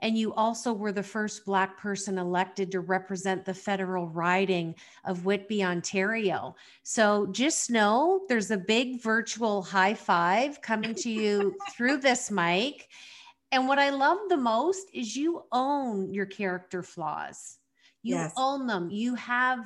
And 0.00 0.16
you 0.16 0.32
also 0.34 0.72
were 0.72 0.90
the 0.90 1.02
first 1.02 1.44
Black 1.44 1.76
person 1.78 2.16
elected 2.16 2.72
to 2.72 2.80
represent 2.80 3.44
the 3.44 3.52
federal 3.52 4.08
riding 4.08 4.74
of 5.04 5.26
Whitby, 5.26 5.62
Ontario. 5.62 6.56
So 6.82 7.26
just 7.26 7.70
know 7.70 8.22
there's 8.28 8.50
a 8.50 8.56
big 8.56 9.02
virtual 9.02 9.62
high 9.62 9.94
five 9.94 10.62
coming 10.62 10.94
to 10.94 11.10
you 11.10 11.54
through 11.76 11.98
this 11.98 12.30
mic. 12.30 12.88
And 13.52 13.68
what 13.68 13.78
I 13.78 13.90
love 13.90 14.18
the 14.30 14.38
most 14.38 14.86
is 14.94 15.14
you 15.14 15.44
own 15.52 16.14
your 16.14 16.26
character 16.26 16.82
flaws. 16.82 17.58
You 18.02 18.16
yes. 18.16 18.32
own 18.38 18.66
them. 18.66 18.88
You 18.90 19.14
have 19.16 19.58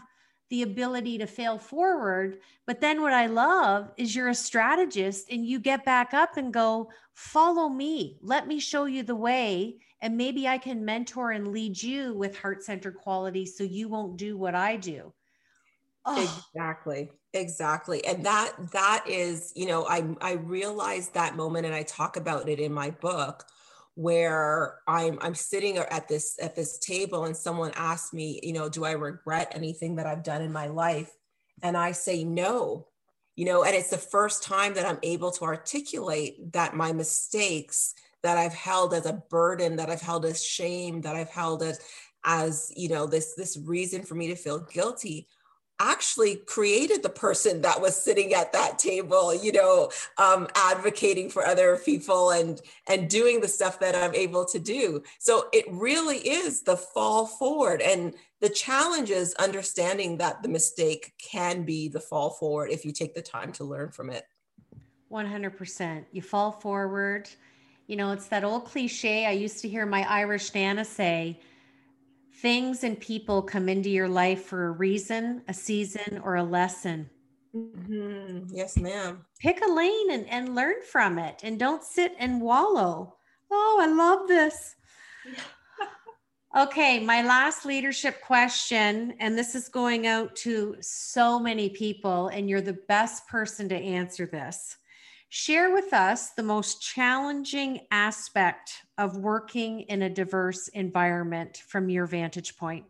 the 0.51 0.63
ability 0.63 1.19
to 1.19 1.27
fail 1.27 1.59
forward. 1.59 2.39
But 2.67 2.81
then 2.81 3.03
what 3.03 3.13
I 3.13 3.27
love 3.27 3.93
is 3.97 4.15
you're 4.15 4.29
a 4.29 4.35
strategist 4.35 5.31
and 5.31 5.45
you 5.45 5.59
get 5.59 5.85
back 5.85 6.15
up 6.15 6.37
and 6.37 6.53
go, 6.53 6.91
follow 7.15 7.69
me. 7.69 8.19
Let 8.23 8.47
me 8.47 8.61
show 8.61 8.85
you 8.85 9.03
the 9.03 9.17
way. 9.17 9.79
And 10.01 10.17
maybe 10.17 10.47
I 10.47 10.59
can 10.59 10.85
mentor 10.85 11.33
and 11.33 11.49
lead 11.49 11.83
you 11.83 12.15
with 12.15 12.39
heart 12.39 12.63
centered 12.63 12.97
quality 12.97 13.47
so 13.47 13.65
you 13.65 13.89
won't 13.89 14.17
do 14.17 14.37
what 14.37 14.55
I 14.55 14.77
do. 14.77 15.13
Oh. 16.05 16.43
Exactly. 16.55 17.11
Exactly. 17.33 18.05
And 18.07 18.25
that 18.25 18.53
that 18.73 19.05
is, 19.07 19.53
you 19.57 19.67
know, 19.67 19.87
I 19.87 20.15
I 20.21 20.33
realized 20.33 21.15
that 21.15 21.37
moment 21.37 21.67
and 21.67 21.75
I 21.75 21.83
talk 21.83 22.17
about 22.17 22.49
it 22.49 22.61
in 22.61 22.73
my 22.73 22.91
book 22.91 23.45
where 23.97 24.81
I'm 24.87 25.19
I'm 25.23 25.35
sitting 25.35 25.79
at 25.79 26.07
this 26.07 26.39
at 26.41 26.55
this 26.55 26.79
table 26.79 27.25
and 27.25 27.37
someone 27.37 27.73
asks 27.75 28.13
me, 28.13 28.39
you 28.43 28.53
know, 28.53 28.69
do 28.69 28.85
I 28.85 28.93
regret 28.93 29.53
anything 29.55 29.97
that 29.97 30.07
I've 30.07 30.23
done 30.23 30.43
in 30.43 30.53
my 30.53 30.67
life? 30.67 31.11
And 31.63 31.77
I 31.77 31.93
say 31.93 32.23
no. 32.23 32.87
You 33.37 33.47
know, 33.47 33.65
and 33.65 33.75
it's 33.75 33.91
the 33.91 33.99
first 33.99 34.43
time 34.43 34.75
that 34.75 34.87
I'm 34.87 34.99
able 35.03 35.31
to 35.33 35.45
articulate 35.45 36.53
that 36.53 36.77
my 36.77 36.93
mistakes 36.93 37.95
that 38.23 38.39
I've 38.39 38.55
held 38.55 38.95
as 38.95 39.07
a 39.07 39.23
burden, 39.31 39.77
that 39.77 39.91
I've 39.91 40.01
held 40.01 40.25
as 40.25 40.45
shame, 40.45 41.01
that 41.03 41.17
I've 41.17 41.31
held 41.31 41.63
as 41.63 41.81
as, 42.25 42.73
you 42.77 42.91
know, 42.91 43.07
this 43.07 43.35
this 43.35 43.57
reason 43.57 44.03
for 44.03 44.15
me 44.15 44.29
to 44.29 44.37
feel 44.37 44.59
guilty 44.59 45.27
actually 45.79 46.37
created 46.37 47.03
the 47.03 47.09
person 47.09 47.63
that 47.63 47.81
was 47.81 47.95
sitting 47.95 48.33
at 48.33 48.53
that 48.53 48.79
table 48.79 49.35
you 49.35 49.53
know 49.53 49.91
um, 50.19 50.49
advocating 50.55 51.29
for 51.29 51.47
other 51.47 51.77
people 51.85 52.31
and 52.31 52.61
and 52.89 53.11
doing 53.11 53.41
the 53.41 53.49
stuff 53.49 53.79
that 53.81 53.95
i'm 53.95 54.15
able 54.15 54.45
to 54.45 54.59
do. 54.59 55.03
So 55.19 55.49
it 55.53 55.65
really 55.71 56.19
is 56.19 56.63
the 56.63 56.77
fall 56.77 57.27
forward. 57.27 57.81
And 57.81 58.15
the 58.41 58.49
challenge 58.49 59.11
is 59.11 59.35
understanding 59.35 60.19
that 60.19 60.43
the 60.43 60.49
mistake 60.49 61.15
can 61.19 61.63
be 61.63 61.89
the 61.89 62.01
fall 62.01 62.31
forward 62.31 62.71
if 62.71 62.85
you 62.85 62.93
take 62.93 63.15
the 63.15 63.23
time 63.23 63.53
to 63.53 63.65
learn 63.65 63.91
from 63.91 64.11
it. 64.11 64.25
100% 65.11 66.05
you 66.13 66.23
fall 66.23 66.53
forward. 66.53 67.29
You 67.87 67.97
know 67.97 68.11
it's 68.11 68.27
that 68.27 68.43
old 68.43 68.65
cliche 68.65 69.27
i 69.27 69.31
used 69.31 69.61
to 69.63 69.69
hear 69.69 69.87
my 69.87 70.03
irish 70.11 70.53
nana 70.53 70.85
say 70.85 71.39
things 72.43 72.85
and 72.85 73.01
people 73.01 73.43
come 73.43 73.69
into 73.69 73.91
your 73.91 74.09
life 74.09 74.45
for 74.45 74.67
a 74.67 74.71
reason, 74.73 75.43
a 75.49 75.55
season, 75.55 76.21
or 76.23 76.37
a 76.37 76.43
lesson. 76.43 77.09
Mm-hmm. 77.55 78.55
Yes, 78.55 78.77
ma'am. 78.77 79.25
Pick 79.39 79.63
a 79.65 79.73
lane 79.73 80.11
and, 80.11 80.29
and 80.29 80.55
learn 80.55 80.83
from 80.83 81.19
it 81.19 81.41
and 81.43 81.59
don't 81.59 81.83
sit 81.83 82.15
and 82.19 82.41
wallow. 82.41 83.17
Oh, 83.51 83.79
I 83.81 83.87
love 83.87 84.29
this. 84.29 84.77
okay, 86.57 87.01
my 87.01 87.23
last 87.23 87.65
leadership 87.65 88.21
question, 88.21 89.15
and 89.21 89.39
this 89.39 89.55
is 89.55 89.69
going 89.69 90.07
out 90.07 90.37
to 90.37 90.77
so 90.81 91.39
many 91.39 91.71
people, 91.71 92.29
and 92.29 92.51
you're 92.51 92.61
the 92.61 92.79
best 92.89 93.27
person 93.29 93.69
to 93.71 93.77
answer 93.77 94.27
this. 94.27 94.77
Share 95.29 95.73
with 95.75 95.93
us 95.93 96.31
the 96.31 96.43
most 96.43 96.81
challenging 96.81 97.81
aspect 97.91 98.73
of 98.97 99.17
working 99.17 99.81
in 99.83 100.03
a 100.03 100.11
diverse 100.11 100.69
environment 100.69 101.63
from 101.69 101.89
your 101.89 102.07
vantage 102.07 102.57
point. 102.57 102.85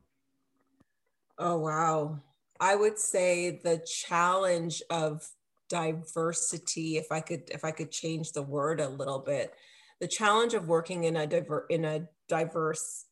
Oh, 1.38 1.58
wow. 1.58 2.20
I 2.60 2.76
would 2.76 2.98
say 2.98 3.60
the 3.62 3.84
challenge 3.86 4.82
of 4.90 5.28
diversity 5.68 6.96
if 6.96 7.10
i 7.10 7.20
could 7.20 7.42
if 7.50 7.64
i 7.64 7.70
could 7.70 7.90
change 7.90 8.32
the 8.32 8.42
word 8.42 8.80
a 8.80 8.88
little 8.88 9.18
bit 9.18 9.52
the 10.00 10.06
challenge 10.06 10.54
of 10.54 10.68
working 10.68 11.04
in 11.04 11.16
a 11.16 11.26
diver 11.26 11.66
in 11.70 11.84
a 11.84 12.06
diverse 12.28 13.06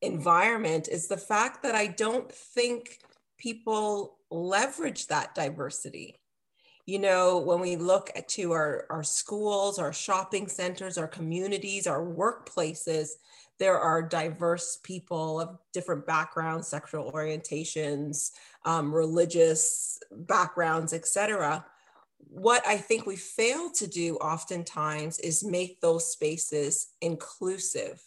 environment 0.00 0.88
is 0.88 1.06
the 1.08 1.16
fact 1.16 1.62
that 1.62 1.74
i 1.74 1.86
don't 1.86 2.32
think 2.32 3.00
people 3.36 4.16
leverage 4.30 5.06
that 5.08 5.34
diversity 5.34 6.19
you 6.90 6.98
know, 6.98 7.38
when 7.38 7.60
we 7.60 7.76
look 7.76 8.10
at 8.16 8.26
to 8.26 8.50
our, 8.50 8.84
our 8.90 9.04
schools, 9.04 9.78
our 9.78 9.92
shopping 9.92 10.48
centers, 10.48 10.98
our 10.98 11.06
communities, 11.06 11.86
our 11.86 12.04
workplaces, 12.04 13.10
there 13.60 13.78
are 13.78 14.02
diverse 14.02 14.80
people 14.82 15.40
of 15.40 15.56
different 15.72 16.04
backgrounds, 16.04 16.66
sexual 16.66 17.12
orientations, 17.12 18.32
um, 18.64 18.92
religious 18.92 20.00
backgrounds, 20.10 20.92
etc. 20.92 21.64
what 22.18 22.66
I 22.66 22.76
think 22.76 23.06
we 23.06 23.14
fail 23.14 23.70
to 23.70 23.86
do 23.86 24.16
oftentimes 24.16 25.20
is 25.20 25.44
make 25.44 25.80
those 25.80 26.10
spaces 26.10 26.88
inclusive. 27.00 28.02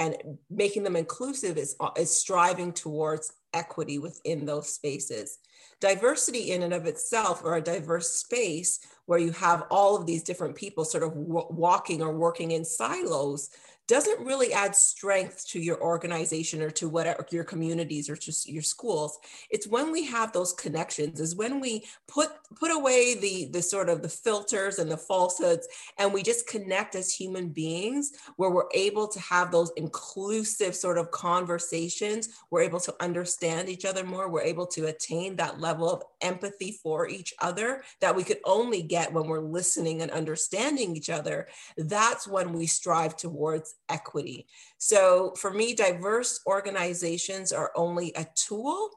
And 0.00 0.16
making 0.48 0.82
them 0.82 0.96
inclusive 0.96 1.58
is, 1.58 1.76
is 1.96 2.10
striving 2.10 2.72
towards 2.72 3.34
equity 3.52 3.98
within 3.98 4.46
those 4.46 4.72
spaces. 4.74 5.38
Diversity, 5.78 6.52
in 6.52 6.62
and 6.62 6.72
of 6.72 6.86
itself, 6.86 7.42
or 7.44 7.56
a 7.56 7.60
diverse 7.60 8.08
space 8.08 8.80
where 9.04 9.18
you 9.18 9.30
have 9.32 9.64
all 9.70 9.96
of 9.96 10.06
these 10.06 10.22
different 10.22 10.54
people 10.54 10.86
sort 10.86 11.02
of 11.02 11.12
walking 11.14 12.00
or 12.00 12.12
working 12.12 12.52
in 12.52 12.64
silos, 12.64 13.50
doesn't 13.90 14.24
really 14.24 14.52
add 14.52 14.76
strength 14.76 15.44
to 15.48 15.58
your 15.58 15.82
organization 15.82 16.62
or 16.62 16.70
to 16.70 16.88
whatever 16.88 17.26
your 17.32 17.42
communities 17.42 18.08
or 18.08 18.14
just 18.14 18.48
your 18.48 18.62
schools. 18.62 19.18
It's 19.50 19.66
when 19.66 19.90
we 19.90 20.06
have 20.06 20.32
those 20.32 20.52
connections 20.52 21.18
is 21.18 21.34
when 21.34 21.58
we 21.58 21.84
put 22.06 22.30
put 22.54 22.70
away 22.70 23.16
the 23.16 23.46
the 23.46 23.60
sort 23.60 23.88
of 23.88 24.00
the 24.00 24.08
filters 24.08 24.78
and 24.78 24.88
the 24.88 24.96
falsehoods 24.96 25.66
and 25.98 26.12
we 26.12 26.22
just 26.22 26.46
connect 26.46 26.94
as 26.94 27.12
human 27.12 27.48
beings 27.48 28.12
where 28.36 28.50
we're 28.50 28.70
able 28.74 29.08
to 29.08 29.18
have 29.18 29.50
those 29.50 29.72
inclusive 29.76 30.76
sort 30.76 30.96
of 30.96 31.10
conversations. 31.10 32.28
We're 32.50 32.62
able 32.62 32.80
to 32.80 32.94
understand 33.00 33.68
each 33.68 33.84
other 33.84 34.04
more. 34.04 34.28
We're 34.28 34.42
able 34.42 34.68
to 34.68 34.86
attain 34.86 35.34
that 35.36 35.60
level 35.60 35.90
of 35.90 36.04
empathy 36.22 36.78
for 36.82 37.08
each 37.08 37.34
other 37.40 37.82
that 38.00 38.14
we 38.14 38.24
could 38.24 38.40
only 38.44 38.82
get 38.82 39.12
when 39.12 39.26
we're 39.26 39.40
listening 39.40 40.02
and 40.02 40.10
understanding 40.10 40.96
each 40.96 41.10
other 41.10 41.46
that's 41.76 42.26
when 42.26 42.52
we 42.52 42.66
strive 42.66 43.16
towards 43.16 43.74
equity. 43.88 44.46
So 44.78 45.34
for 45.36 45.52
me, 45.52 45.74
diverse 45.74 46.40
organizations 46.46 47.52
are 47.52 47.72
only 47.74 48.12
a 48.16 48.26
tool 48.34 48.90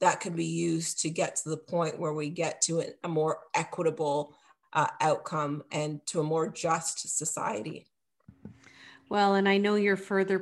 that 0.00 0.20
can 0.20 0.34
be 0.34 0.44
used 0.44 1.00
to 1.00 1.10
get 1.10 1.36
to 1.36 1.48
the 1.48 1.56
point 1.56 1.98
where 1.98 2.12
we 2.12 2.28
get 2.28 2.60
to 2.62 2.82
a 3.02 3.08
more 3.08 3.38
equitable 3.54 4.34
uh, 4.72 4.88
outcome 5.00 5.62
and 5.72 6.04
to 6.06 6.20
a 6.20 6.24
more 6.24 6.48
just 6.48 7.16
society. 7.16 7.86
Well, 9.08 9.36
and 9.36 9.48
I 9.48 9.56
know 9.56 9.76
you're 9.76 9.96
further 9.96 10.38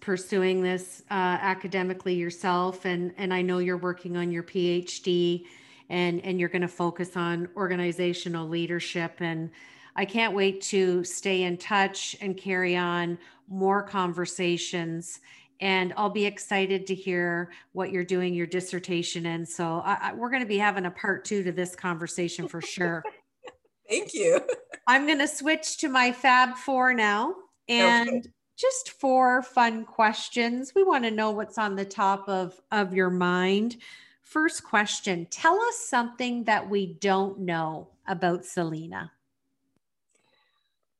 pursuing 0.00 0.62
this 0.62 1.02
uh, 1.10 1.14
academically 1.14 2.14
yourself, 2.14 2.84
and 2.84 3.12
and 3.16 3.34
I 3.34 3.42
know 3.42 3.58
you're 3.58 3.76
working 3.76 4.16
on 4.16 4.30
your 4.30 4.44
PhD, 4.44 5.44
and 5.90 6.24
and 6.24 6.40
you're 6.40 6.48
going 6.48 6.62
to 6.62 6.68
focus 6.68 7.16
on 7.16 7.48
organizational 7.56 8.48
leadership 8.48 9.20
and 9.20 9.50
I 9.96 10.04
can't 10.04 10.34
wait 10.34 10.60
to 10.62 11.04
stay 11.04 11.42
in 11.42 11.56
touch 11.56 12.16
and 12.20 12.36
carry 12.36 12.76
on 12.76 13.18
more 13.48 13.82
conversations. 13.82 15.20
And 15.60 15.94
I'll 15.96 16.10
be 16.10 16.26
excited 16.26 16.86
to 16.88 16.94
hear 16.94 17.52
what 17.72 17.92
you're 17.92 18.04
doing 18.04 18.34
your 18.34 18.46
dissertation 18.46 19.24
in. 19.24 19.46
So 19.46 19.82
I, 19.84 19.98
I, 20.00 20.12
we're 20.14 20.30
going 20.30 20.42
to 20.42 20.48
be 20.48 20.58
having 20.58 20.86
a 20.86 20.90
part 20.90 21.24
two 21.24 21.42
to 21.44 21.52
this 21.52 21.76
conversation 21.76 22.48
for 22.48 22.60
sure. 22.60 23.04
Thank 23.88 24.14
you. 24.14 24.40
I'm 24.86 25.06
going 25.06 25.20
to 25.20 25.28
switch 25.28 25.78
to 25.78 25.88
my 25.88 26.10
Fab 26.12 26.56
Four 26.56 26.92
now. 26.92 27.34
And 27.68 28.08
okay. 28.08 28.22
just 28.58 28.90
four 29.00 29.42
fun 29.42 29.84
questions. 29.84 30.72
We 30.74 30.82
want 30.82 31.04
to 31.04 31.10
know 31.10 31.30
what's 31.30 31.56
on 31.56 31.76
the 31.76 31.84
top 31.84 32.28
of, 32.28 32.60
of 32.70 32.92
your 32.92 33.10
mind. 33.10 33.76
First 34.24 34.64
question 34.64 35.26
Tell 35.30 35.60
us 35.60 35.78
something 35.78 36.44
that 36.44 36.68
we 36.68 36.94
don't 36.94 37.40
know 37.40 37.88
about 38.06 38.44
Celina. 38.44 39.12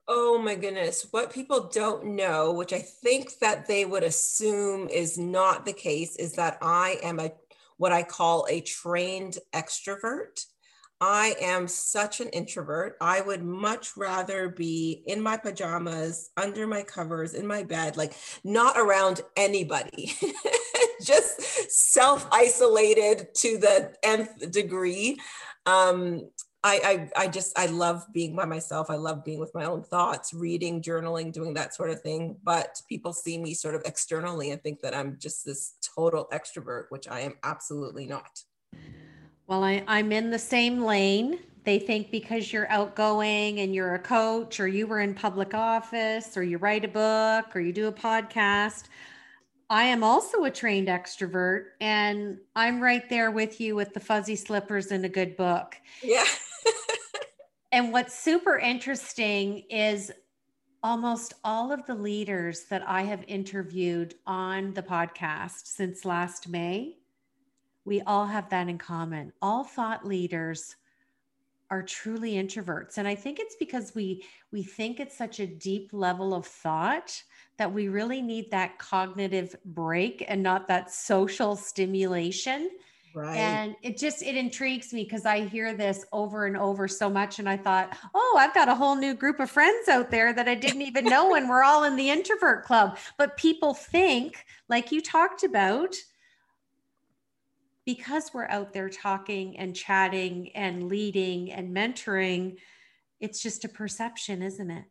Oh 0.06 0.38
my 0.38 0.54
goodness. 0.54 1.06
What 1.10 1.32
people 1.32 1.70
don't 1.72 2.04
know, 2.14 2.52
which 2.52 2.74
I 2.74 2.80
think 2.80 3.38
that 3.38 3.66
they 3.66 3.86
would 3.86 4.04
assume 4.04 4.88
is 4.88 5.16
not 5.16 5.64
the 5.64 5.72
case, 5.72 6.16
is 6.16 6.34
that 6.34 6.58
I 6.60 6.98
am 7.02 7.18
a 7.18 7.32
what 7.76 7.92
I 7.92 8.02
call 8.02 8.46
a 8.48 8.60
trained 8.60 9.38
extrovert. 9.52 10.44
I 11.00 11.34
am 11.40 11.66
such 11.66 12.20
an 12.20 12.28
introvert. 12.28 12.96
I 13.00 13.20
would 13.20 13.42
much 13.42 13.96
rather 13.96 14.48
be 14.48 15.02
in 15.06 15.20
my 15.20 15.36
pajamas, 15.36 16.30
under 16.36 16.66
my 16.66 16.82
covers, 16.82 17.34
in 17.34 17.46
my 17.46 17.62
bed, 17.62 17.96
like 17.96 18.14
not 18.44 18.78
around 18.78 19.20
anybody, 19.36 20.14
just 21.02 21.70
self 21.70 22.26
isolated 22.32 23.28
to 23.36 23.58
the 23.58 23.94
nth 24.02 24.50
degree. 24.50 25.18
Um, 25.66 26.28
I, 26.64 27.10
I 27.16 27.24
I 27.24 27.28
just 27.28 27.58
I 27.58 27.66
love 27.66 28.06
being 28.12 28.34
by 28.34 28.46
myself. 28.46 28.88
I 28.88 28.96
love 28.96 29.22
being 29.22 29.38
with 29.38 29.54
my 29.54 29.64
own 29.64 29.82
thoughts, 29.82 30.32
reading, 30.32 30.80
journaling, 30.80 31.30
doing 31.30 31.52
that 31.54 31.74
sort 31.74 31.90
of 31.90 32.00
thing. 32.00 32.36
But 32.42 32.80
people 32.88 33.12
see 33.12 33.36
me 33.36 33.52
sort 33.52 33.74
of 33.74 33.82
externally 33.84 34.50
and 34.50 34.62
think 34.62 34.80
that 34.80 34.94
I'm 34.94 35.18
just 35.20 35.44
this 35.44 35.74
total 35.94 36.26
extrovert, 36.32 36.84
which 36.88 37.06
I 37.06 37.20
am 37.20 37.34
absolutely 37.42 38.06
not. 38.06 38.42
Well, 39.46 39.62
I, 39.62 39.84
I'm 39.86 40.10
in 40.10 40.30
the 40.30 40.38
same 40.38 40.82
lane. 40.82 41.38
They 41.64 41.78
think 41.78 42.10
because 42.10 42.50
you're 42.50 42.70
outgoing 42.70 43.60
and 43.60 43.74
you're 43.74 43.94
a 43.94 43.98
coach 43.98 44.58
or 44.58 44.66
you 44.66 44.86
were 44.86 45.00
in 45.00 45.14
public 45.14 45.52
office 45.52 46.34
or 46.36 46.42
you 46.42 46.56
write 46.56 46.84
a 46.84 46.88
book 46.88 47.54
or 47.54 47.60
you 47.60 47.72
do 47.72 47.88
a 47.88 47.92
podcast, 47.92 48.84
I 49.74 49.82
am 49.86 50.04
also 50.04 50.44
a 50.44 50.52
trained 50.52 50.86
extrovert 50.86 51.70
and 51.80 52.38
I'm 52.54 52.80
right 52.80 53.08
there 53.08 53.32
with 53.32 53.60
you 53.60 53.74
with 53.74 53.92
the 53.92 53.98
fuzzy 53.98 54.36
slippers 54.36 54.92
and 54.92 55.04
a 55.04 55.08
good 55.08 55.36
book. 55.36 55.74
Yeah. 56.00 56.22
and 57.72 57.92
what's 57.92 58.16
super 58.16 58.56
interesting 58.56 59.64
is 59.68 60.12
almost 60.84 61.34
all 61.42 61.72
of 61.72 61.84
the 61.86 61.94
leaders 61.96 62.66
that 62.70 62.88
I 62.88 63.02
have 63.02 63.24
interviewed 63.26 64.14
on 64.28 64.74
the 64.74 64.82
podcast 64.84 65.66
since 65.66 66.04
last 66.04 66.48
May, 66.48 66.98
we 67.84 68.00
all 68.02 68.26
have 68.26 68.48
that 68.50 68.68
in 68.68 68.78
common. 68.78 69.32
All 69.42 69.64
thought 69.64 70.06
leaders 70.06 70.76
are 71.70 71.82
truly 71.82 72.34
introverts 72.34 72.98
and 72.98 73.08
i 73.08 73.14
think 73.14 73.38
it's 73.38 73.56
because 73.56 73.94
we 73.94 74.24
we 74.52 74.62
think 74.62 75.00
it's 75.00 75.16
such 75.16 75.40
a 75.40 75.46
deep 75.46 75.90
level 75.92 76.34
of 76.34 76.46
thought 76.46 77.22
that 77.56 77.72
we 77.72 77.88
really 77.88 78.20
need 78.20 78.50
that 78.50 78.78
cognitive 78.78 79.54
break 79.64 80.24
and 80.28 80.42
not 80.42 80.68
that 80.68 80.90
social 80.90 81.56
stimulation 81.56 82.68
Right. 83.14 83.36
And 83.36 83.76
it 83.82 83.96
just 83.96 84.24
it 84.24 84.36
intrigues 84.36 84.92
me 84.92 85.04
because 85.04 85.24
I 85.24 85.44
hear 85.44 85.72
this 85.72 86.04
over 86.12 86.46
and 86.46 86.56
over 86.56 86.88
so 86.88 87.08
much 87.08 87.38
and 87.38 87.48
I 87.48 87.56
thought, 87.56 87.96
"Oh, 88.12 88.36
I've 88.40 88.52
got 88.54 88.68
a 88.68 88.74
whole 88.74 88.96
new 88.96 89.14
group 89.14 89.38
of 89.38 89.48
friends 89.48 89.88
out 89.88 90.10
there 90.10 90.32
that 90.32 90.48
I 90.48 90.56
didn't 90.56 90.82
even 90.82 91.04
know 91.04 91.36
and 91.36 91.48
we're 91.48 91.62
all 91.62 91.84
in 91.84 91.94
the 91.94 92.10
introvert 92.10 92.64
club." 92.64 92.98
But 93.16 93.36
people 93.36 93.72
think 93.72 94.44
like 94.68 94.90
you 94.90 95.00
talked 95.00 95.44
about 95.44 95.94
because 97.86 98.30
we're 98.32 98.48
out 98.48 98.72
there 98.72 98.88
talking 98.88 99.58
and 99.58 99.74
chatting 99.74 100.50
and 100.54 100.88
leading 100.88 101.52
and 101.52 101.74
mentoring, 101.74 102.56
it's 103.20 103.42
just 103.42 103.64
a 103.64 103.68
perception, 103.68 104.42
isn't 104.42 104.70
it? 104.70 104.84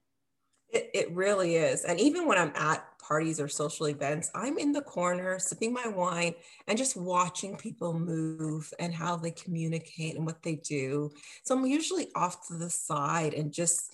It, 0.70 0.90
it 0.94 1.12
really 1.12 1.56
is. 1.56 1.84
And 1.86 2.00
even 2.00 2.28
when 2.28 2.38
I'm 2.38 2.52
at 2.56 2.86
parties 3.00 3.40
or 3.40 3.48
social 3.48 3.88
events, 3.88 4.32
I'm 4.34 4.58
in 4.58 4.72
the 4.72 4.82
corner 4.82 5.38
sipping 5.38 5.74
my 5.74 5.88
wine 5.88 6.34
and 6.68 6.78
just 6.78 6.96
watching 6.96 7.58
people 7.58 7.98
move 7.98 8.74
and 8.80 8.94
how 8.94 9.18
they 9.18 9.32
communicate 9.32 10.16
and 10.16 10.26
what 10.26 10.42
they 10.42 10.56
do. 10.56 11.12
So 11.44 11.58
I'm 11.58 11.66
usually 11.66 12.08
off 12.16 12.48
to 12.48 12.56
the 12.56 12.70
side 12.70 13.34
and 13.34 13.52
just 13.52 13.94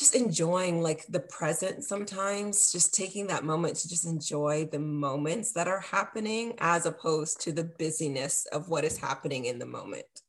just 0.00 0.16
enjoying 0.16 0.82
like 0.82 1.06
the 1.08 1.20
present 1.20 1.84
sometimes 1.84 2.72
just 2.72 2.92
taking 2.92 3.26
that 3.26 3.44
moment 3.44 3.76
to 3.76 3.88
just 3.88 4.06
enjoy 4.06 4.66
the 4.72 4.78
moments 4.78 5.52
that 5.52 5.68
are 5.68 5.80
happening 5.80 6.54
as 6.58 6.86
opposed 6.86 7.40
to 7.40 7.52
the 7.52 7.64
busyness 7.64 8.46
of 8.46 8.68
what 8.68 8.82
is 8.82 8.98
happening 8.98 9.44
in 9.44 9.58
the 9.58 9.66
moment 9.66 10.22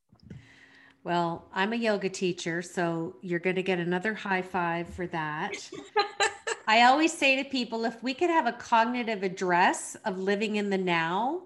well, 1.03 1.47
I'm 1.51 1.73
a 1.73 1.77
yoga 1.77 2.09
teacher, 2.09 2.61
so 2.61 3.15
you're 3.21 3.39
going 3.39 3.55
to 3.55 3.63
get 3.63 3.79
another 3.79 4.13
high 4.13 4.43
five 4.43 4.87
for 4.87 5.07
that. 5.07 5.53
I 6.67 6.83
always 6.83 7.11
say 7.11 7.41
to 7.41 7.49
people 7.49 7.85
if 7.85 8.01
we 8.03 8.13
could 8.13 8.29
have 8.29 8.45
a 8.45 8.51
cognitive 8.51 9.23
address 9.23 9.95
of 10.05 10.19
living 10.19 10.57
in 10.57 10.69
the 10.69 10.77
now, 10.77 11.41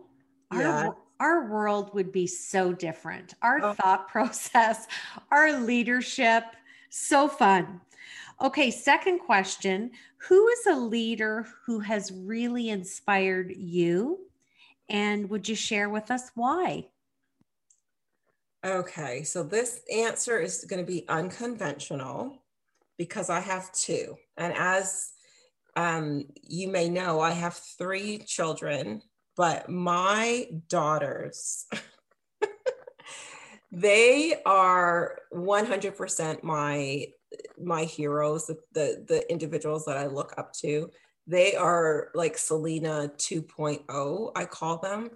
yeah. 0.53 0.87
our, 0.87 0.97
our 1.21 1.49
world 1.49 1.93
would 1.93 2.11
be 2.11 2.27
so 2.27 2.73
different. 2.73 3.33
Our 3.41 3.63
oh. 3.63 3.73
thought 3.73 4.07
process, 4.09 4.87
our 5.31 5.53
leadership, 5.53 6.43
so 6.89 7.29
fun. 7.29 7.79
Okay, 8.41 8.69
second 8.69 9.19
question 9.19 9.91
Who 10.27 10.47
is 10.47 10.65
a 10.67 10.75
leader 10.75 11.47
who 11.65 11.79
has 11.79 12.11
really 12.11 12.69
inspired 12.69 13.53
you? 13.55 14.19
And 14.89 15.29
would 15.29 15.47
you 15.47 15.55
share 15.55 15.89
with 15.89 16.11
us 16.11 16.31
why? 16.35 16.87
Okay, 18.65 19.23
so 19.23 19.43
this 19.43 19.81
answer 19.93 20.39
is 20.39 20.65
going 20.65 20.83
to 20.83 20.91
be 20.91 21.07
unconventional 21.07 22.43
because 22.97 23.29
I 23.29 23.39
have 23.39 23.71
two. 23.71 24.15
And 24.37 24.53
as 24.55 25.11
um, 25.75 26.25
you 26.41 26.67
may 26.67 26.89
know, 26.89 27.19
I 27.19 27.31
have 27.31 27.55
three 27.55 28.19
children, 28.19 29.01
but 29.35 29.69
my 29.69 30.47
daughters, 30.67 31.65
they 33.71 34.35
are 34.45 35.19
100% 35.33 36.43
my 36.43 37.07
my 37.61 37.83
heroes, 37.83 38.45
the, 38.47 38.57
the, 38.73 39.05
the 39.07 39.31
individuals 39.31 39.85
that 39.85 39.97
I 39.97 40.07
look 40.07 40.33
up 40.37 40.53
to. 40.61 40.89
They 41.27 41.55
are 41.55 42.09
like 42.13 42.37
Celina 42.37 43.11
2.0, 43.17 44.31
I 44.35 44.45
call 44.45 44.77
them. 44.77 45.09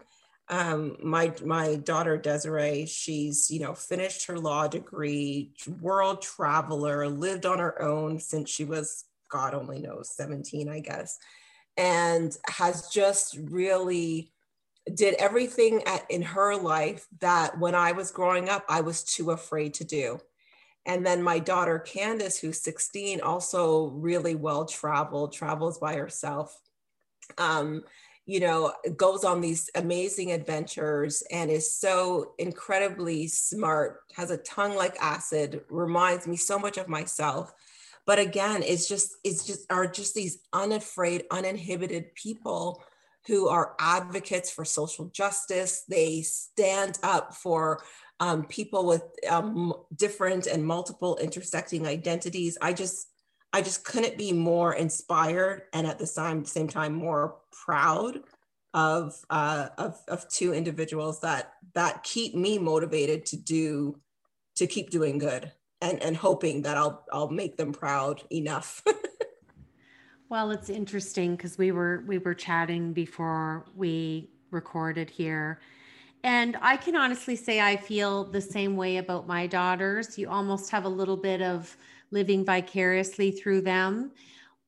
um, 0.50 0.98
my 1.04 1.32
my 1.46 1.76
daughter 1.76 2.18
Desiree, 2.18 2.86
she's 2.88 3.52
you 3.52 3.60
know 3.60 3.74
finished 3.76 4.26
her 4.28 4.40
law 4.40 4.68
degree, 4.68 5.52
world 5.82 6.22
traveler, 6.22 7.08
lived 7.08 7.46
on 7.46 7.60
her 7.60 7.80
own 7.82 8.20
since 8.20 8.50
she 8.50 8.66
was 8.66 9.06
God 9.30 9.54
only 9.54 9.80
knows 9.80 10.10
17, 10.16 10.68
I 10.70 10.80
guess, 10.80 11.20
and 11.78 12.36
has 12.48 12.90
just 12.90 13.38
really 13.44 14.32
did 14.96 15.14
everything 15.16 15.84
at, 15.86 16.10
in 16.10 16.24
her 16.24 16.56
life 16.56 17.06
that 17.22 17.60
when 17.60 17.76
I 17.76 17.92
was 17.92 18.10
growing 18.12 18.50
up 18.50 18.66
I 18.68 18.82
was 18.82 19.04
too 19.04 19.32
afraid 19.32 19.76
to 19.76 19.84
do. 19.84 20.20
And 20.86 21.06
then 21.06 21.22
my 21.22 21.39
daughter 21.39 21.80
Candace, 21.80 22.39
who's 22.39 22.62
16, 22.62 23.22
also 23.22 23.88
really 23.88 24.36
well 24.36 24.65
traveled, 24.65 25.34
travels 25.34 25.78
by 25.78 25.96
herself. 25.96 26.60
Um, 27.38 27.84
you 28.26 28.39
know, 28.39 28.74
goes 28.96 29.24
on 29.24 29.42
these 29.42 29.72
amazing 29.74 30.32
adventures 30.32 31.24
and 31.32 31.50
is 31.50 31.74
so 31.74 32.34
incredibly 32.38 33.28
smart, 33.28 34.02
has 34.15 34.30
a 34.30 34.38
tongue 34.38 34.76
like 34.76 34.96
acid, 35.02 35.62
reminds 35.70 36.28
me 36.28 36.38
so 36.38 36.60
much 36.60 36.78
of 36.78 36.88
myself. 36.88 37.52
But 38.06 38.20
again, 38.20 38.62
it's 38.63 38.88
just, 38.88 39.15
it's 39.24 39.46
just, 39.46 39.72
are 39.72 39.88
just 39.88 40.13
these 40.13 40.39
unafraid, 40.54 41.26
uninhibited 41.32 42.13
people 42.13 42.84
who 43.28 43.48
are 43.48 43.76
advocates 43.80 44.50
for 44.50 44.63
social 44.63 45.06
justice. 45.10 45.84
They 45.88 46.22
stand 46.22 47.00
up 47.04 47.34
for 47.34 47.84
um, 48.20 48.46
people 48.46 48.86
with 48.86 49.04
um, 49.30 49.74
different 49.96 50.48
and 50.48 50.66
multiple 50.66 51.18
intersecting 51.18 51.88
identities. 51.88 52.58
I 52.62 52.74
just, 52.74 53.08
I 53.54 53.62
just 53.62 53.84
couldn't 53.84 54.18
be 54.18 54.34
more 54.34 54.74
inspired 54.74 55.64
and 55.74 55.88
at 55.88 56.00
the 56.00 56.06
same, 56.06 56.46
same 56.46 56.68
time 56.68 56.94
more 56.94 57.38
proud 57.52 58.20
of, 58.74 59.16
uh, 59.30 59.70
of, 59.78 59.98
of 60.08 60.30
two 60.30 60.54
individuals 60.54 61.22
that, 61.22 61.54
that 61.74 62.04
keep 62.04 62.36
me 62.36 62.58
motivated 62.58 63.26
to 63.28 63.38
do, 63.38 64.00
to 64.56 64.68
keep 64.68 64.90
doing 64.90 65.18
good 65.18 65.52
and, 65.82 66.02
and 66.04 66.18
hoping 66.18 66.64
that 66.64 66.78
I'll, 66.78 67.06
I'll 67.12 67.30
make 67.30 67.56
them 67.56 67.72
proud 67.72 68.22
enough. 68.32 68.84
well, 70.30 70.52
it's 70.52 70.70
interesting 70.70 71.36
because 71.36 71.58
we 71.58 71.72
were, 71.72 72.04
we 72.06 72.18
were 72.18 72.34
chatting 72.34 72.92
before 72.92 73.66
we 73.76 74.30
recorded 74.52 75.10
here 75.10 75.60
and 76.24 76.58
I 76.62 76.78
can 76.78 76.96
honestly 76.96 77.36
say 77.36 77.62
I 77.62 77.78
feel 77.78 78.26
the 78.26 78.42
same 78.42 78.76
way 78.76 78.98
about 78.98 79.28
my 79.28 79.48
daughters. 79.48 80.18
You 80.18 80.30
almost 80.30 80.70
have 80.72 80.86
a 80.86 80.90
little 80.90 81.18
bit 81.18 81.42
of 81.42 81.76
living 82.12 82.44
vicariously 82.44 83.32
through 83.32 83.62
them 83.62 84.12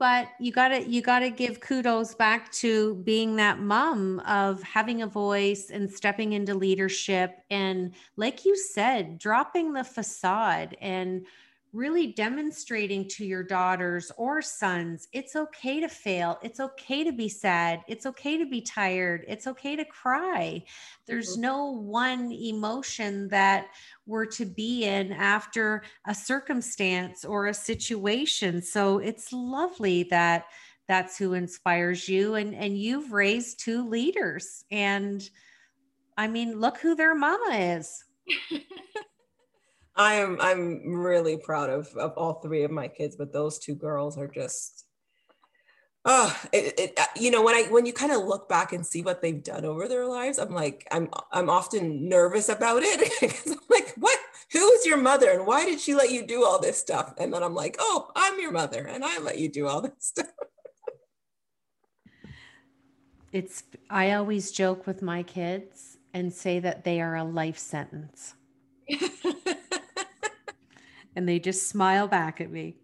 but 0.02 0.30
you 0.40 0.52
got 0.52 0.70
to 0.70 0.90
you 0.90 1.00
got 1.00 1.20
to 1.20 1.30
give 1.30 1.60
kudos 1.60 2.16
back 2.16 2.52
to 2.52 2.96
being 3.04 3.36
that 3.36 3.60
mom 3.60 4.20
of 4.22 4.60
having 4.64 5.04
a 5.04 5.08
voice 5.08 5.70
and 5.70 5.88
stepping 5.88 6.34
into 6.34 6.56
leadership 6.56 7.38
and 7.52 7.94
like 8.16 8.44
you 8.44 8.58
said 8.58 9.20
dropping 9.20 9.74
the 9.74 9.84
facade 9.84 10.76
and 10.82 11.24
really 11.74 12.08
demonstrating 12.08 13.08
to 13.08 13.26
your 13.26 13.44
daughters 13.44 14.12
or 14.18 14.42
sons 14.42 15.08
it's 15.14 15.36
okay 15.36 15.80
to 15.80 15.88
fail. 15.88 16.38
It's 16.44 16.60
okay 16.60 17.04
to 17.04 17.12
be 17.12 17.30
sad. 17.30 17.82
It's 17.88 18.06
okay 18.06 18.38
to 18.38 18.46
be 18.46 18.62
tired. 18.62 19.24
It's 19.28 19.48
okay 19.48 19.76
to 19.76 19.86
cry. 19.86 20.64
There's 21.06 21.34
mm-hmm. 21.34 21.42
no 21.42 21.66
one 21.72 22.32
emotion 22.32 23.30
that 23.30 23.68
we're 24.06 24.26
to 24.26 24.46
be 24.46 24.84
in 24.84 25.14
after 25.14 25.84
a 26.08 26.14
circumstance 26.14 27.24
or 27.24 27.48
a 27.48 27.54
situation. 27.54 28.62
So 28.62 29.00
it's 29.00 29.32
lovely 29.32 30.04
that 30.04 30.46
that's 30.88 31.18
who 31.18 31.34
inspires 31.34 32.10
you 32.10 32.36
and 32.36 32.54
and 32.54 32.78
you've 32.78 33.14
raised 33.14 33.60
two 33.60 33.88
leaders. 33.88 34.66
And 34.72 35.28
i 36.18 36.28
mean 36.28 36.60
look 36.60 36.78
who 36.78 36.94
their 36.94 37.16
mama 37.16 37.56
is 37.56 38.04
I 39.96 40.16
am 40.16 40.38
I'm 40.42 40.94
really 40.94 41.38
proud 41.38 41.70
of 41.70 41.88
of 41.96 42.14
all 42.18 42.36
three 42.36 42.64
of 42.64 42.72
my 42.72 42.88
kids, 42.88 43.16
but 43.16 43.34
those 43.34 43.60
two 43.60 43.76
girls 43.76 44.18
are 44.18 44.28
just 44.28 44.86
oh 46.06 46.36
it, 46.54 46.80
it 46.80 47.00
uh, 47.00 47.06
you 47.16 47.32
know 47.32 47.44
when 47.44 47.56
I 47.56 47.64
when 47.70 47.86
you 47.86 47.94
kind 47.94 48.12
of 48.12 48.24
look 48.24 48.48
back 48.48 48.74
and 48.74 48.86
see 48.86 49.02
what 49.02 49.22
they've 49.22 49.44
done 49.44 49.66
over 49.66 49.88
their 49.88 50.06
lives, 50.06 50.40
I'm 50.40 50.54
like 50.54 50.88
I'm 50.92 51.10
I'm 51.32 51.50
often 51.50 52.08
nervous 52.08 52.50
about 52.50 52.84
it 52.84 53.12
because 53.22 53.52
I'm 53.52 53.60
like 53.70 53.94
what 53.98 54.18
who 54.52 54.72
is 54.72 54.86
your 54.86 54.98
mother 54.98 55.32
and 55.32 55.46
why 55.46 55.66
did 55.66 55.80
she 55.80 55.96
let 55.96 56.12
you 56.12 56.26
do 56.26 56.44
all 56.44 56.60
this 56.60 56.78
stuff? 56.78 57.14
And 57.18 57.34
then 57.34 57.42
I'm 57.42 57.56
like, 57.56 57.78
oh, 57.80 58.12
I'm 58.16 58.40
your 58.40 58.52
mother 58.52 58.86
and 58.86 59.04
I 59.04 59.18
let 59.20 59.40
you 59.40 59.50
do 59.50 59.68
all 59.68 59.82
this 59.82 59.94
stuff. 60.00 60.28
It's 63.32 63.64
I 63.90 64.12
always 64.12 64.52
joke 64.52 64.86
with 64.86 65.02
my 65.02 65.24
kids 65.24 65.98
and 66.14 66.34
say 66.34 66.60
that 66.60 66.84
they 66.84 67.00
are 67.00 67.16
a 67.16 67.24
life 67.24 67.58
sentence. 67.58 68.36
and 71.16 71.28
they 71.28 71.40
just 71.40 71.68
smile 71.68 72.08
back 72.08 72.42
at 72.42 72.52
me. 72.52 72.76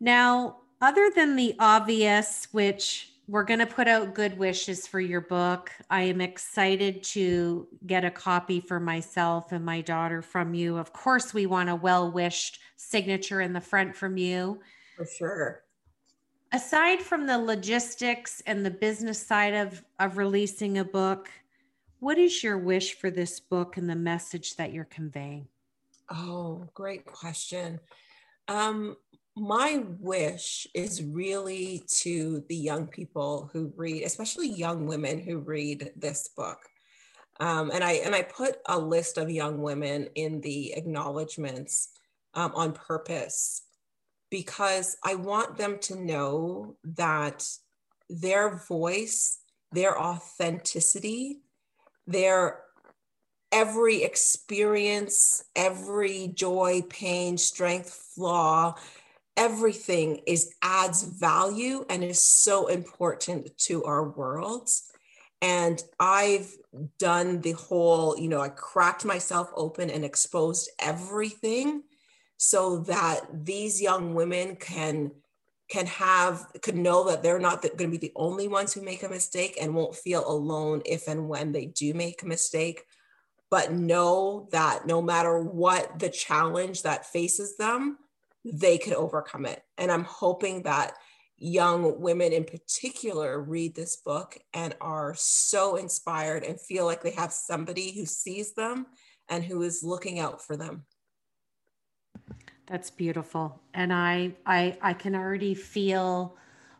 Now, 0.00 0.58
other 0.80 1.10
than 1.14 1.36
the 1.36 1.56
obvious, 1.58 2.48
which 2.52 3.12
we're 3.28 3.44
going 3.44 3.60
to 3.60 3.66
put 3.66 3.86
out 3.86 4.14
good 4.14 4.38
wishes 4.38 4.86
for 4.86 5.00
your 5.00 5.20
book. 5.20 5.70
I 5.90 6.02
am 6.02 6.22
excited 6.22 7.02
to 7.04 7.68
get 7.86 8.02
a 8.04 8.10
copy 8.10 8.58
for 8.58 8.80
myself 8.80 9.52
and 9.52 9.64
my 9.64 9.82
daughter 9.82 10.22
from 10.22 10.54
you. 10.54 10.78
Of 10.78 10.94
course, 10.94 11.34
we 11.34 11.44
want 11.44 11.68
a 11.68 11.76
well 11.76 12.10
wished 12.10 12.58
signature 12.76 13.42
in 13.42 13.52
the 13.52 13.60
front 13.60 13.94
from 13.94 14.16
you. 14.16 14.60
For 14.96 15.06
sure. 15.06 15.64
Aside 16.52 17.02
from 17.02 17.26
the 17.26 17.38
logistics 17.38 18.42
and 18.46 18.64
the 18.64 18.70
business 18.70 19.24
side 19.24 19.52
of, 19.52 19.84
of 19.98 20.16
releasing 20.16 20.78
a 20.78 20.84
book, 20.84 21.28
what 22.00 22.16
is 22.16 22.42
your 22.42 22.56
wish 22.56 22.94
for 22.94 23.10
this 23.10 23.38
book 23.38 23.76
and 23.76 23.90
the 23.90 23.94
message 23.94 24.56
that 24.56 24.72
you're 24.72 24.84
conveying? 24.84 25.48
Oh, 26.10 26.68
great 26.74 27.04
question. 27.04 27.80
Um, 28.48 28.96
my 29.36 29.84
wish 30.00 30.66
is 30.74 31.02
really 31.02 31.84
to 31.98 32.44
the 32.48 32.56
young 32.56 32.86
people 32.86 33.50
who 33.52 33.72
read, 33.76 34.02
especially 34.02 34.48
young 34.48 34.86
women 34.86 35.18
who 35.18 35.38
read 35.38 35.92
this 35.96 36.28
book. 36.36 36.58
Um, 37.40 37.70
and 37.72 37.84
I 37.84 37.92
and 37.92 38.14
I 38.14 38.22
put 38.22 38.56
a 38.66 38.78
list 38.78 39.16
of 39.16 39.30
young 39.30 39.62
women 39.62 40.08
in 40.16 40.40
the 40.40 40.72
acknowledgments 40.72 41.90
um, 42.34 42.52
on 42.54 42.72
purpose 42.72 43.62
because 44.30 44.96
I 45.04 45.14
want 45.14 45.56
them 45.56 45.78
to 45.82 45.94
know 45.94 46.76
that 46.96 47.48
their 48.10 48.56
voice, 48.56 49.38
their 49.72 50.00
authenticity, 50.00 51.42
their 52.06 52.64
every 53.52 54.02
experience, 54.02 55.42
every 55.56 56.28
joy, 56.28 56.82
pain, 56.88 57.38
strength, 57.38 58.12
flaw, 58.14 58.74
everything 59.36 60.20
is 60.26 60.54
adds 60.62 61.02
value 61.04 61.84
and 61.88 62.02
is 62.02 62.22
so 62.22 62.66
important 62.66 63.56
to 63.58 63.84
our 63.84 64.08
worlds. 64.08 64.90
And 65.40 65.80
I've 66.00 66.52
done 66.98 67.40
the 67.40 67.52
whole, 67.52 68.18
you 68.18 68.28
know, 68.28 68.40
I 68.40 68.48
cracked 68.48 69.04
myself 69.04 69.50
open 69.54 69.88
and 69.88 70.04
exposed 70.04 70.68
everything 70.80 71.84
so 72.36 72.78
that 72.80 73.20
these 73.32 73.80
young 73.80 74.14
women 74.14 74.56
can 74.56 75.12
can 75.70 75.86
have 75.86 76.46
could 76.62 76.76
know 76.76 77.08
that 77.08 77.22
they're 77.22 77.38
not 77.38 77.60
going 77.62 77.76
to 77.76 77.88
be 77.88 77.98
the 77.98 78.12
only 78.16 78.48
ones 78.48 78.72
who 78.72 78.80
make 78.80 79.02
a 79.02 79.08
mistake 79.08 79.58
and 79.60 79.74
won't 79.74 79.94
feel 79.94 80.26
alone 80.26 80.80
if 80.86 81.08
and 81.08 81.28
when 81.28 81.52
they 81.52 81.66
do 81.66 81.92
make 81.92 82.22
a 82.22 82.26
mistake 82.26 82.84
but 83.50 83.72
know 83.72 84.48
that 84.52 84.86
no 84.86 85.00
matter 85.00 85.40
what 85.40 85.98
the 85.98 86.10
challenge 86.10 86.82
that 86.82 87.06
faces 87.06 87.56
them, 87.56 87.98
they 88.44 88.78
can 88.78 88.94
overcome 88.94 89.46
it. 89.46 89.62
And 89.76 89.90
I'm 89.90 90.04
hoping 90.04 90.62
that 90.62 90.94
young 91.36 92.00
women 92.00 92.32
in 92.32 92.44
particular 92.44 93.40
read 93.40 93.74
this 93.74 93.96
book 93.96 94.36
and 94.52 94.74
are 94.80 95.14
so 95.16 95.76
inspired 95.76 96.44
and 96.44 96.60
feel 96.60 96.84
like 96.84 97.02
they 97.02 97.12
have 97.12 97.32
somebody 97.32 97.92
who 97.92 98.04
sees 98.04 98.54
them 98.54 98.86
and 99.28 99.44
who 99.44 99.62
is 99.62 99.82
looking 99.82 100.18
out 100.18 100.44
for 100.44 100.56
them. 100.56 100.84
That's 102.66 102.90
beautiful. 102.90 103.62
And 103.72 103.92
I 103.92 104.34
I 104.44 104.76
I 104.82 104.92
can 104.92 105.14
already 105.14 105.54
feel 105.54 106.36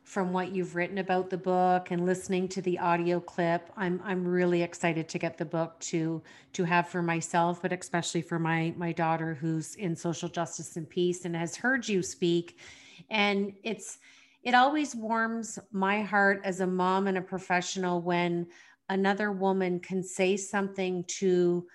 from 0.08 0.32
what 0.32 0.54
you've 0.54 0.74
written 0.74 0.98
about 0.98 1.28
the 1.28 1.36
book 1.36 1.90
and 1.90 2.06
listening 2.06 2.48
to 2.48 2.62
the 2.62 2.78
audio 2.78 3.20
clip 3.20 3.70
i'm 3.76 4.00
i'm 4.04 4.26
really 4.26 4.62
excited 4.62 5.08
to 5.08 5.18
get 5.18 5.36
the 5.36 5.44
book 5.44 5.78
to 5.80 6.22
to 6.52 6.64
have 6.64 6.88
for 6.88 7.02
myself 7.02 7.60
but 7.60 7.72
especially 7.72 8.22
for 8.22 8.38
my 8.38 8.72
my 8.76 8.92
daughter 8.92 9.34
who's 9.34 9.74
in 9.74 9.94
social 9.94 10.28
justice 10.28 10.76
and 10.76 10.88
peace 10.88 11.24
and 11.24 11.36
has 11.36 11.56
heard 11.56 11.86
you 11.86 12.02
speak. 12.02 12.58
And 13.10 13.52
it's 13.62 13.98
it 14.42 14.54
always 14.54 14.94
warms 14.94 15.58
my 15.72 16.02
heart 16.02 16.40
as 16.44 16.60
a 16.60 16.66
mom 16.66 17.06
and 17.06 17.18
a 17.18 17.22
professional 17.22 18.00
when 18.00 18.46
another 18.88 19.32
woman 19.32 19.80
can 19.80 20.02
say 20.02 20.36
something 20.36 21.04
to 21.18 21.66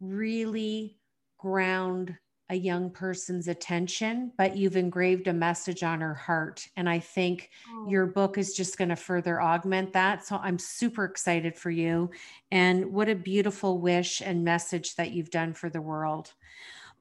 really 0.00 0.98
ground 1.38 2.16
a 2.52 2.54
young 2.54 2.90
person's 2.90 3.48
attention, 3.48 4.30
but 4.36 4.54
you've 4.54 4.76
engraved 4.76 5.26
a 5.26 5.32
message 5.32 5.82
on 5.82 6.02
her 6.02 6.12
heart. 6.12 6.68
And 6.76 6.86
I 6.86 6.98
think 6.98 7.48
oh. 7.70 7.88
your 7.88 8.04
book 8.04 8.36
is 8.36 8.52
just 8.52 8.76
going 8.76 8.90
to 8.90 8.96
further 8.96 9.40
augment 9.40 9.94
that. 9.94 10.26
So 10.26 10.36
I'm 10.36 10.58
super 10.58 11.06
excited 11.06 11.56
for 11.56 11.70
you. 11.70 12.10
And 12.50 12.92
what 12.92 13.08
a 13.08 13.14
beautiful 13.14 13.80
wish 13.80 14.20
and 14.20 14.44
message 14.44 14.96
that 14.96 15.12
you've 15.12 15.30
done 15.30 15.54
for 15.54 15.70
the 15.70 15.80
world. 15.80 16.34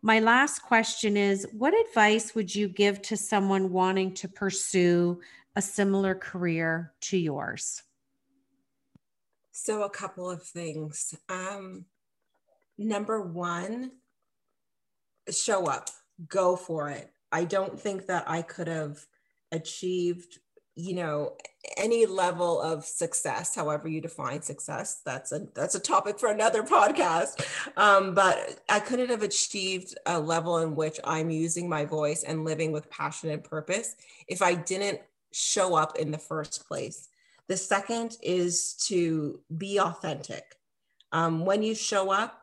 My 0.01 0.21
last 0.21 0.59
question 0.59 1.17
is 1.17 1.45
What 1.51 1.73
advice 1.87 2.33
would 2.33 2.55
you 2.55 2.69
give 2.69 3.01
to 3.03 3.17
someone 3.17 3.73
wanting 3.73 4.13
to 4.15 4.29
pursue 4.29 5.19
a 5.57 5.61
similar 5.61 6.15
career 6.15 6.93
to 7.01 7.17
yours? 7.17 7.83
So, 9.51 9.83
a 9.83 9.89
couple 9.89 10.29
of 10.29 10.43
things. 10.43 11.13
Um, 11.27 11.85
number 12.77 13.21
one, 13.21 13.91
show 15.32 15.65
up, 15.65 15.89
go 16.28 16.56
for 16.56 16.89
it. 16.89 17.12
I 17.32 17.46
don't 17.46 17.80
think 17.80 18.08
that 18.08 18.26
I 18.28 18.41
could 18.41 18.67
have 18.67 19.06
achieved, 19.52 20.39
you 20.76 20.96
know, 20.96 21.34
any 21.78 22.06
level 22.06 22.62
of 22.62 22.84
success, 22.84 23.56
however 23.56 23.88
you 23.88 24.02
define 24.02 24.41
success. 24.41 25.02
That's 25.06 25.32
a 25.32 25.48
that's 25.54 25.76
a 25.76 25.80
topic 25.80 26.20
for 26.20 26.30
another 26.30 26.63
podcast. 26.63 27.46
Um, 27.78 28.13
but 28.13 28.60
I 28.70 28.80
couldn't 28.80 29.10
have 29.10 29.24
achieved 29.24 29.98
a 30.06 30.20
level 30.20 30.58
in 30.60 30.76
which 30.76 31.00
I'm 31.04 31.30
using 31.30 31.70
my 31.70 31.86
voice 31.86 32.24
and 32.24 32.46
living 32.46 32.72
with 32.72 32.89
passion 32.89 33.30
and 33.30 33.44
purpose 33.44 33.96
if 34.28 34.41
I 34.41 34.56
didn't 34.56 35.02
show 35.32 35.76
up 35.76 35.98
in 35.98 36.12
the 36.12 36.17
first 36.17 36.67
place. 36.67 37.10
The 37.48 37.58
second 37.58 38.17
is 38.22 38.74
to 38.88 39.39
be 39.58 39.80
authentic. 39.80 40.56
Um, 41.12 41.46
when 41.46 41.63
you 41.63 41.76
show 41.76 42.12
up, 42.12 42.40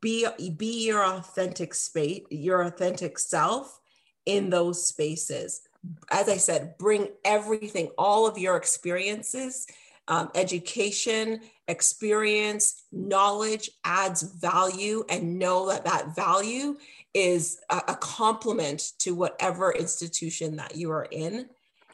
be 0.00 0.26
be 0.56 0.86
your 0.86 1.04
authentic 1.04 1.74
space 1.74 2.22
your 2.30 2.62
authentic 2.62 3.18
self 3.18 3.80
in 4.26 4.50
those 4.50 4.86
spaces. 4.86 5.62
As 6.10 6.28
i 6.28 6.36
said 6.36 6.78
bring 6.78 7.08
everything 7.24 7.90
all 7.98 8.26
of 8.26 8.38
your 8.38 8.56
experiences 8.56 9.66
um, 10.08 10.30
education 10.34 11.40
experience 11.68 12.84
knowledge 12.92 13.70
adds 13.84 14.22
value 14.22 15.04
and 15.08 15.38
know 15.38 15.68
that 15.68 15.84
that 15.84 16.14
value 16.14 16.76
is 17.14 17.60
a, 17.70 17.80
a 17.88 17.96
complement 17.96 18.92
to 18.98 19.14
whatever 19.14 19.72
institution 19.72 20.56
that 20.56 20.76
you 20.76 20.90
are 20.90 21.08
in. 21.10 21.46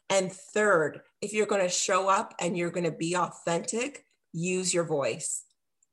And 0.08 0.32
third 0.32 1.02
if 1.20 1.32
you're 1.32 1.46
going 1.46 1.62
to 1.62 1.68
show 1.68 2.08
up 2.08 2.34
and 2.40 2.56
you're 2.56 2.70
going 2.70 2.84
to 2.84 2.90
be 2.90 3.16
authentic 3.16 4.06
use 4.32 4.72
your 4.72 4.84
voice 4.84 5.44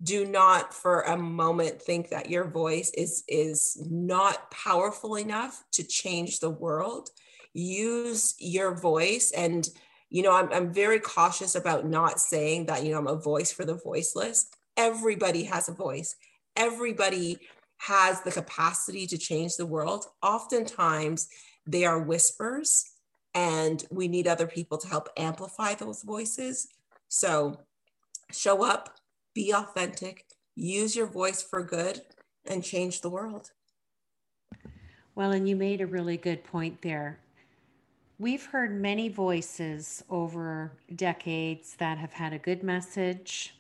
do 0.02 0.26
not 0.26 0.74
for 0.74 1.02
a 1.02 1.18
moment 1.18 1.82
think 1.82 2.10
that 2.10 2.30
your 2.30 2.46
voice 2.46 2.92
is 2.96 3.24
is 3.28 3.78
not 3.90 4.52
powerful 4.52 5.16
enough 5.16 5.64
to 5.72 5.84
change 5.84 6.40
the 6.40 6.50
world. 6.50 7.10
Use 7.54 8.36
your 8.40 8.76
voice. 8.76 9.32
And 9.32 9.68
you 10.10 10.22
know 10.22 10.34
I'm, 10.34 10.52
I'm 10.54 10.74
very 10.74 11.00
cautious 11.00 11.56
about 11.56 11.88
not 11.88 12.20
saying 12.20 12.68
that 12.68 12.84
you 12.84 12.92
know 12.92 13.00
i'm 13.00 13.08
a 13.08 13.16
voice 13.16 13.52
for 13.52 13.66
the 13.66 13.76
voiceless. 13.76 14.48
Everybody 14.76 15.44
has 15.46 15.68
a 15.68 15.74
voice. 15.74 16.16
Everybody 16.56 17.40
has 17.80 18.22
the 18.22 18.32
capacity 18.32 19.08
to 19.08 19.18
change 19.18 19.56
the 19.56 19.66
world. 19.66 20.06
Oftentimes 20.22 21.28
they 21.66 21.86
are 21.86 22.00
whispers 22.00 22.86
and 23.34 23.84
we 23.92 24.08
need 24.08 24.28
other 24.28 24.48
people 24.48 24.78
to 24.78 24.88
help 24.88 25.10
amplify 25.18 25.74
those 25.74 26.04
voices. 26.04 26.68
So 27.08 27.62
show 28.32 28.64
up 28.64 28.98
be 29.38 29.54
authentic, 29.54 30.26
use 30.56 30.96
your 30.96 31.06
voice 31.06 31.44
for 31.44 31.62
good, 31.62 32.02
and 32.48 32.64
change 32.64 33.02
the 33.02 33.10
world. 33.10 33.52
Well, 35.14 35.32
and 35.32 35.48
you 35.48 35.56
made 35.56 35.80
a 35.80 35.86
really 35.86 36.18
good 36.18 36.44
point 36.44 36.82
there. 36.82 37.20
We've 38.18 38.44
heard 38.44 38.82
many 38.82 39.10
voices 39.10 40.04
over 40.10 40.72
decades 40.96 41.76
that 41.78 42.00
have 42.00 42.14
had 42.14 42.34
a 42.34 42.40
good 42.40 42.64
message, 42.64 43.54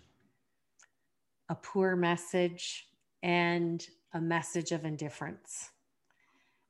a 1.48 1.54
poor 1.54 1.96
message, 1.96 2.88
and 3.22 3.88
a 4.14 4.20
message 4.20 4.72
of 4.72 4.84
indifference. 4.84 5.70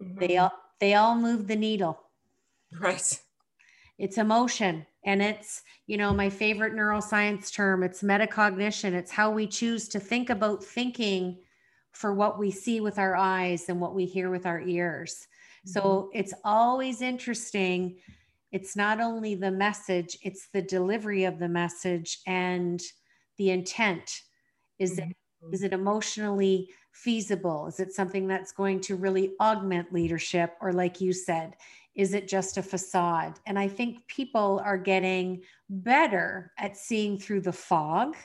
Mm-hmm. 0.03 0.19
They 0.19 0.37
all 0.37 0.51
they 0.81 0.95
all 0.95 1.15
move 1.15 1.47
the 1.47 1.55
needle. 1.55 1.97
Right. 2.77 3.21
It's 3.97 4.17
emotion 4.17 4.85
and 5.07 5.21
it's 5.21 5.63
you 5.87 5.97
know 5.97 6.13
my 6.13 6.29
favorite 6.29 6.73
neuroscience 6.73 7.51
term 7.51 7.81
it's 7.81 8.03
metacognition. 8.03 8.93
It's 8.93 9.09
how 9.09 9.31
we 9.31 9.47
choose 9.47 9.87
to 9.89 9.99
think 9.99 10.29
about 10.29 10.63
thinking 10.63 11.39
for 11.93 12.13
what 12.13 12.37
we 12.37 12.51
see 12.51 12.81
with 12.81 12.99
our 12.99 13.15
eyes 13.15 13.69
and 13.69 13.81
what 13.81 13.95
we 13.95 14.05
hear 14.05 14.29
with 14.29 14.45
our 14.45 14.61
ears. 14.61 15.25
Mm-hmm. 15.65 15.71
so 15.71 16.11
it's 16.13 16.33
always 16.43 17.01
interesting. 17.01 17.95
It's 18.51 18.75
not 18.75 18.99
only 18.99 19.33
the 19.33 19.49
message 19.49 20.17
it's 20.21 20.49
the 20.53 20.61
delivery 20.61 21.23
of 21.23 21.39
the 21.39 21.49
message 21.49 22.19
and 22.27 22.79
the 23.37 23.49
intent. 23.49 24.21
Is 24.77 24.99
mm-hmm. 24.99 25.09
it 25.09 25.17
is 25.53 25.63
it 25.63 25.71
emotionally 25.71 26.69
feasible? 26.91 27.67
Is 27.67 27.79
it 27.79 27.93
something 27.93 28.27
that's 28.27 28.51
going 28.51 28.81
to 28.81 28.95
really 28.95 29.33
augment 29.39 29.93
leadership 29.93 30.55
or 30.59 30.73
like 30.73 30.99
you 30.99 31.13
said 31.13 31.55
is 31.97 32.13
it 32.13 32.27
just 32.27 32.57
a 32.57 32.63
facade? 32.63 33.39
And 33.47 33.57
I 33.57 33.67
think 33.67 34.07
people 34.07 34.61
are 34.63 34.77
getting 34.77 35.41
better 35.69 36.53
at 36.57 36.77
seeing 36.77 37.17
through 37.17 37.41
the 37.41 37.51
fog 37.51 38.15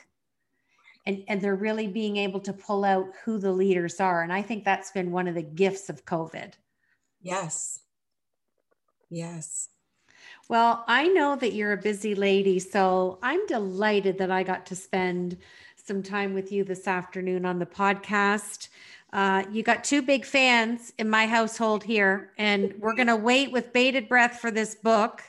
and, 1.05 1.23
and 1.27 1.41
they're 1.41 1.55
really 1.55 1.87
being 1.87 2.17
able 2.17 2.39
to 2.41 2.53
pull 2.53 2.85
out 2.85 3.07
who 3.25 3.39
the 3.39 3.51
leaders 3.51 3.99
are. 3.99 4.21
And 4.21 4.31
I 4.31 4.43
think 4.43 4.63
that's 4.63 4.91
been 4.91 5.11
one 5.11 5.27
of 5.27 5.35
the 5.35 5.41
gifts 5.41 5.89
of 5.89 6.05
COVID. 6.05 6.53
Yes. 7.21 7.79
Yes. 9.09 9.69
Well, 10.49 10.85
I 10.87 11.07
know 11.07 11.35
that 11.35 11.53
you're 11.53 11.73
a 11.73 11.77
busy 11.77 12.15
lady, 12.15 12.59
so 12.59 13.17
I'm 13.23 13.45
delighted 13.47 14.19
that 14.19 14.31
I 14.31 14.43
got 14.43 14.65
to 14.67 14.75
spend 14.75 15.37
some 15.83 16.03
time 16.03 16.33
with 16.33 16.51
you 16.51 16.63
this 16.63 16.87
afternoon 16.87 17.45
on 17.45 17.59
the 17.59 17.65
podcast. 17.65 18.69
Uh, 19.13 19.43
you 19.51 19.61
got 19.61 19.83
two 19.83 20.01
big 20.01 20.25
fans 20.25 20.91
in 20.97 21.07
my 21.07 21.27
household 21.27 21.83
here, 21.83 22.31
and 22.39 22.73
we're 22.79 22.95
going 22.95 23.07
to 23.07 23.15
wait 23.15 23.51
with 23.51 23.71
bated 23.71 24.09
breath 24.09 24.39
for 24.39 24.49
this 24.49 24.73
book. 24.73 25.21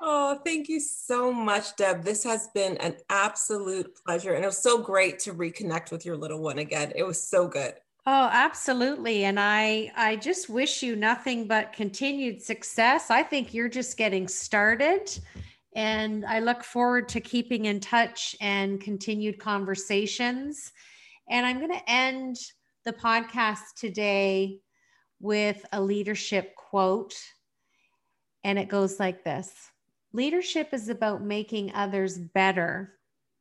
Oh, 0.00 0.38
thank 0.44 0.68
you 0.68 0.78
so 0.78 1.32
much, 1.32 1.74
Deb. 1.76 2.04
This 2.04 2.22
has 2.22 2.48
been 2.48 2.76
an 2.76 2.96
absolute 3.08 3.98
pleasure. 4.04 4.34
And 4.34 4.44
it 4.44 4.46
was 4.46 4.62
so 4.62 4.78
great 4.78 5.18
to 5.20 5.32
reconnect 5.32 5.90
with 5.90 6.06
your 6.06 6.16
little 6.16 6.40
one 6.40 6.58
again. 6.58 6.92
It 6.94 7.02
was 7.02 7.20
so 7.20 7.48
good. 7.48 7.74
Oh, 8.06 8.28
absolutely. 8.32 9.24
And 9.24 9.40
I 9.40 9.90
I 9.96 10.16
just 10.16 10.48
wish 10.48 10.82
you 10.82 10.94
nothing 10.94 11.48
but 11.48 11.72
continued 11.72 12.40
success. 12.40 13.10
I 13.10 13.22
think 13.22 13.52
you're 13.52 13.68
just 13.68 13.96
getting 13.96 14.28
started. 14.28 15.18
And 15.74 16.24
I 16.24 16.38
look 16.40 16.62
forward 16.62 17.08
to 17.10 17.20
keeping 17.20 17.64
in 17.64 17.80
touch 17.80 18.36
and 18.40 18.80
continued 18.80 19.38
conversations. 19.38 20.72
And 21.28 21.44
I'm 21.44 21.58
going 21.58 21.72
to 21.72 21.90
end 21.90 22.36
the 22.84 22.92
podcast 22.92 23.74
today 23.76 24.60
with 25.20 25.64
a 25.72 25.80
leadership 25.80 26.54
quote. 26.54 27.14
And 28.44 28.58
it 28.58 28.68
goes 28.68 28.98
like 29.00 29.24
this 29.24 29.52
Leadership 30.12 30.70
is 30.72 30.88
about 30.88 31.22
making 31.22 31.72
others 31.74 32.18
better 32.18 32.94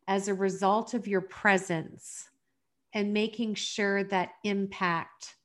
as 0.08 0.28
a 0.28 0.34
result 0.34 0.94
of 0.94 1.08
your 1.08 1.22
presence 1.22 2.30
and 2.94 3.14
making 3.14 3.56
sure 3.56 4.04
that 4.06 4.32
impact 4.44 5.36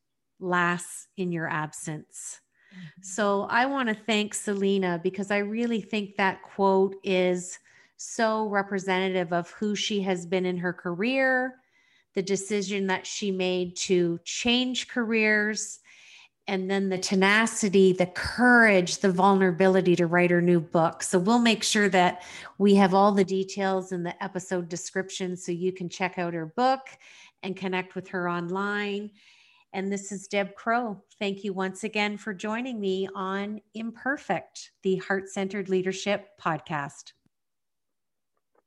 lasts 0.41 1.09
in 1.17 1.33
your 1.33 1.49
absence. 1.49 2.41
Mm-hmm. 2.73 3.03
So 3.03 3.43
I 3.51 3.67
want 3.67 3.89
to 3.89 3.95
thank 3.95 4.35
Celina 4.35 5.01
because 5.03 5.31
I 5.31 5.39
really 5.39 5.81
think 5.81 6.17
that 6.17 6.43
quote 6.43 6.97
is 7.05 7.59
so 7.97 8.49
representative 8.49 9.33
of 9.33 9.51
who 9.51 9.77
she 9.77 10.03
has 10.03 10.27
been 10.27 10.47
in 10.47 10.57
her 10.57 10.73
career 10.73 11.62
the 12.15 12.23
decision 12.23 12.87
that 12.89 13.07
she 13.07 13.31
made 13.31 13.77
to 13.77 14.21
change 14.25 14.89
careers, 14.89 15.81
and 16.49 16.71
then 16.71 16.89
the 16.89 16.99
tenacity, 16.99 17.93
the 17.93 18.07
courage, 18.07 18.99
the 18.99 19.13
vulnerability 19.13 19.95
to 19.97 20.07
write 20.07 20.31
her 20.31 20.43
new 20.43 20.61
book. 20.61 21.03
So 21.03 21.19
we'll 21.19 21.39
make 21.39 21.63
sure 21.63 21.89
that 21.91 22.23
we 22.59 22.75
have 22.75 22.95
all 22.95 23.13
the 23.13 23.25
details 23.25 23.93
in 23.93 24.03
the 24.03 24.23
episode 24.23 24.69
description 24.69 25.37
so 25.37 25.53
you 25.53 25.73
can 25.73 25.89
check 25.89 26.19
out 26.19 26.35
her 26.35 26.47
book 26.47 26.81
and 27.43 27.57
connect 27.57 27.95
with 27.95 28.09
her 28.09 28.29
online. 28.29 29.11
And 29.73 29.91
this 29.91 30.13
is 30.13 30.27
Deb 30.27 30.55
Crowe. 30.55 31.03
Thank 31.19 31.45
you 31.45 31.53
once 31.53 31.85
again 31.85 32.19
for 32.19 32.35
joining 32.35 32.81
me 32.81 33.09
on 33.15 33.61
Imperfect, 33.75 34.73
the 34.83 34.97
Heart 34.97 35.31
Centered 35.31 35.69
Leadership 35.69 36.29
Podcast. 36.41 37.13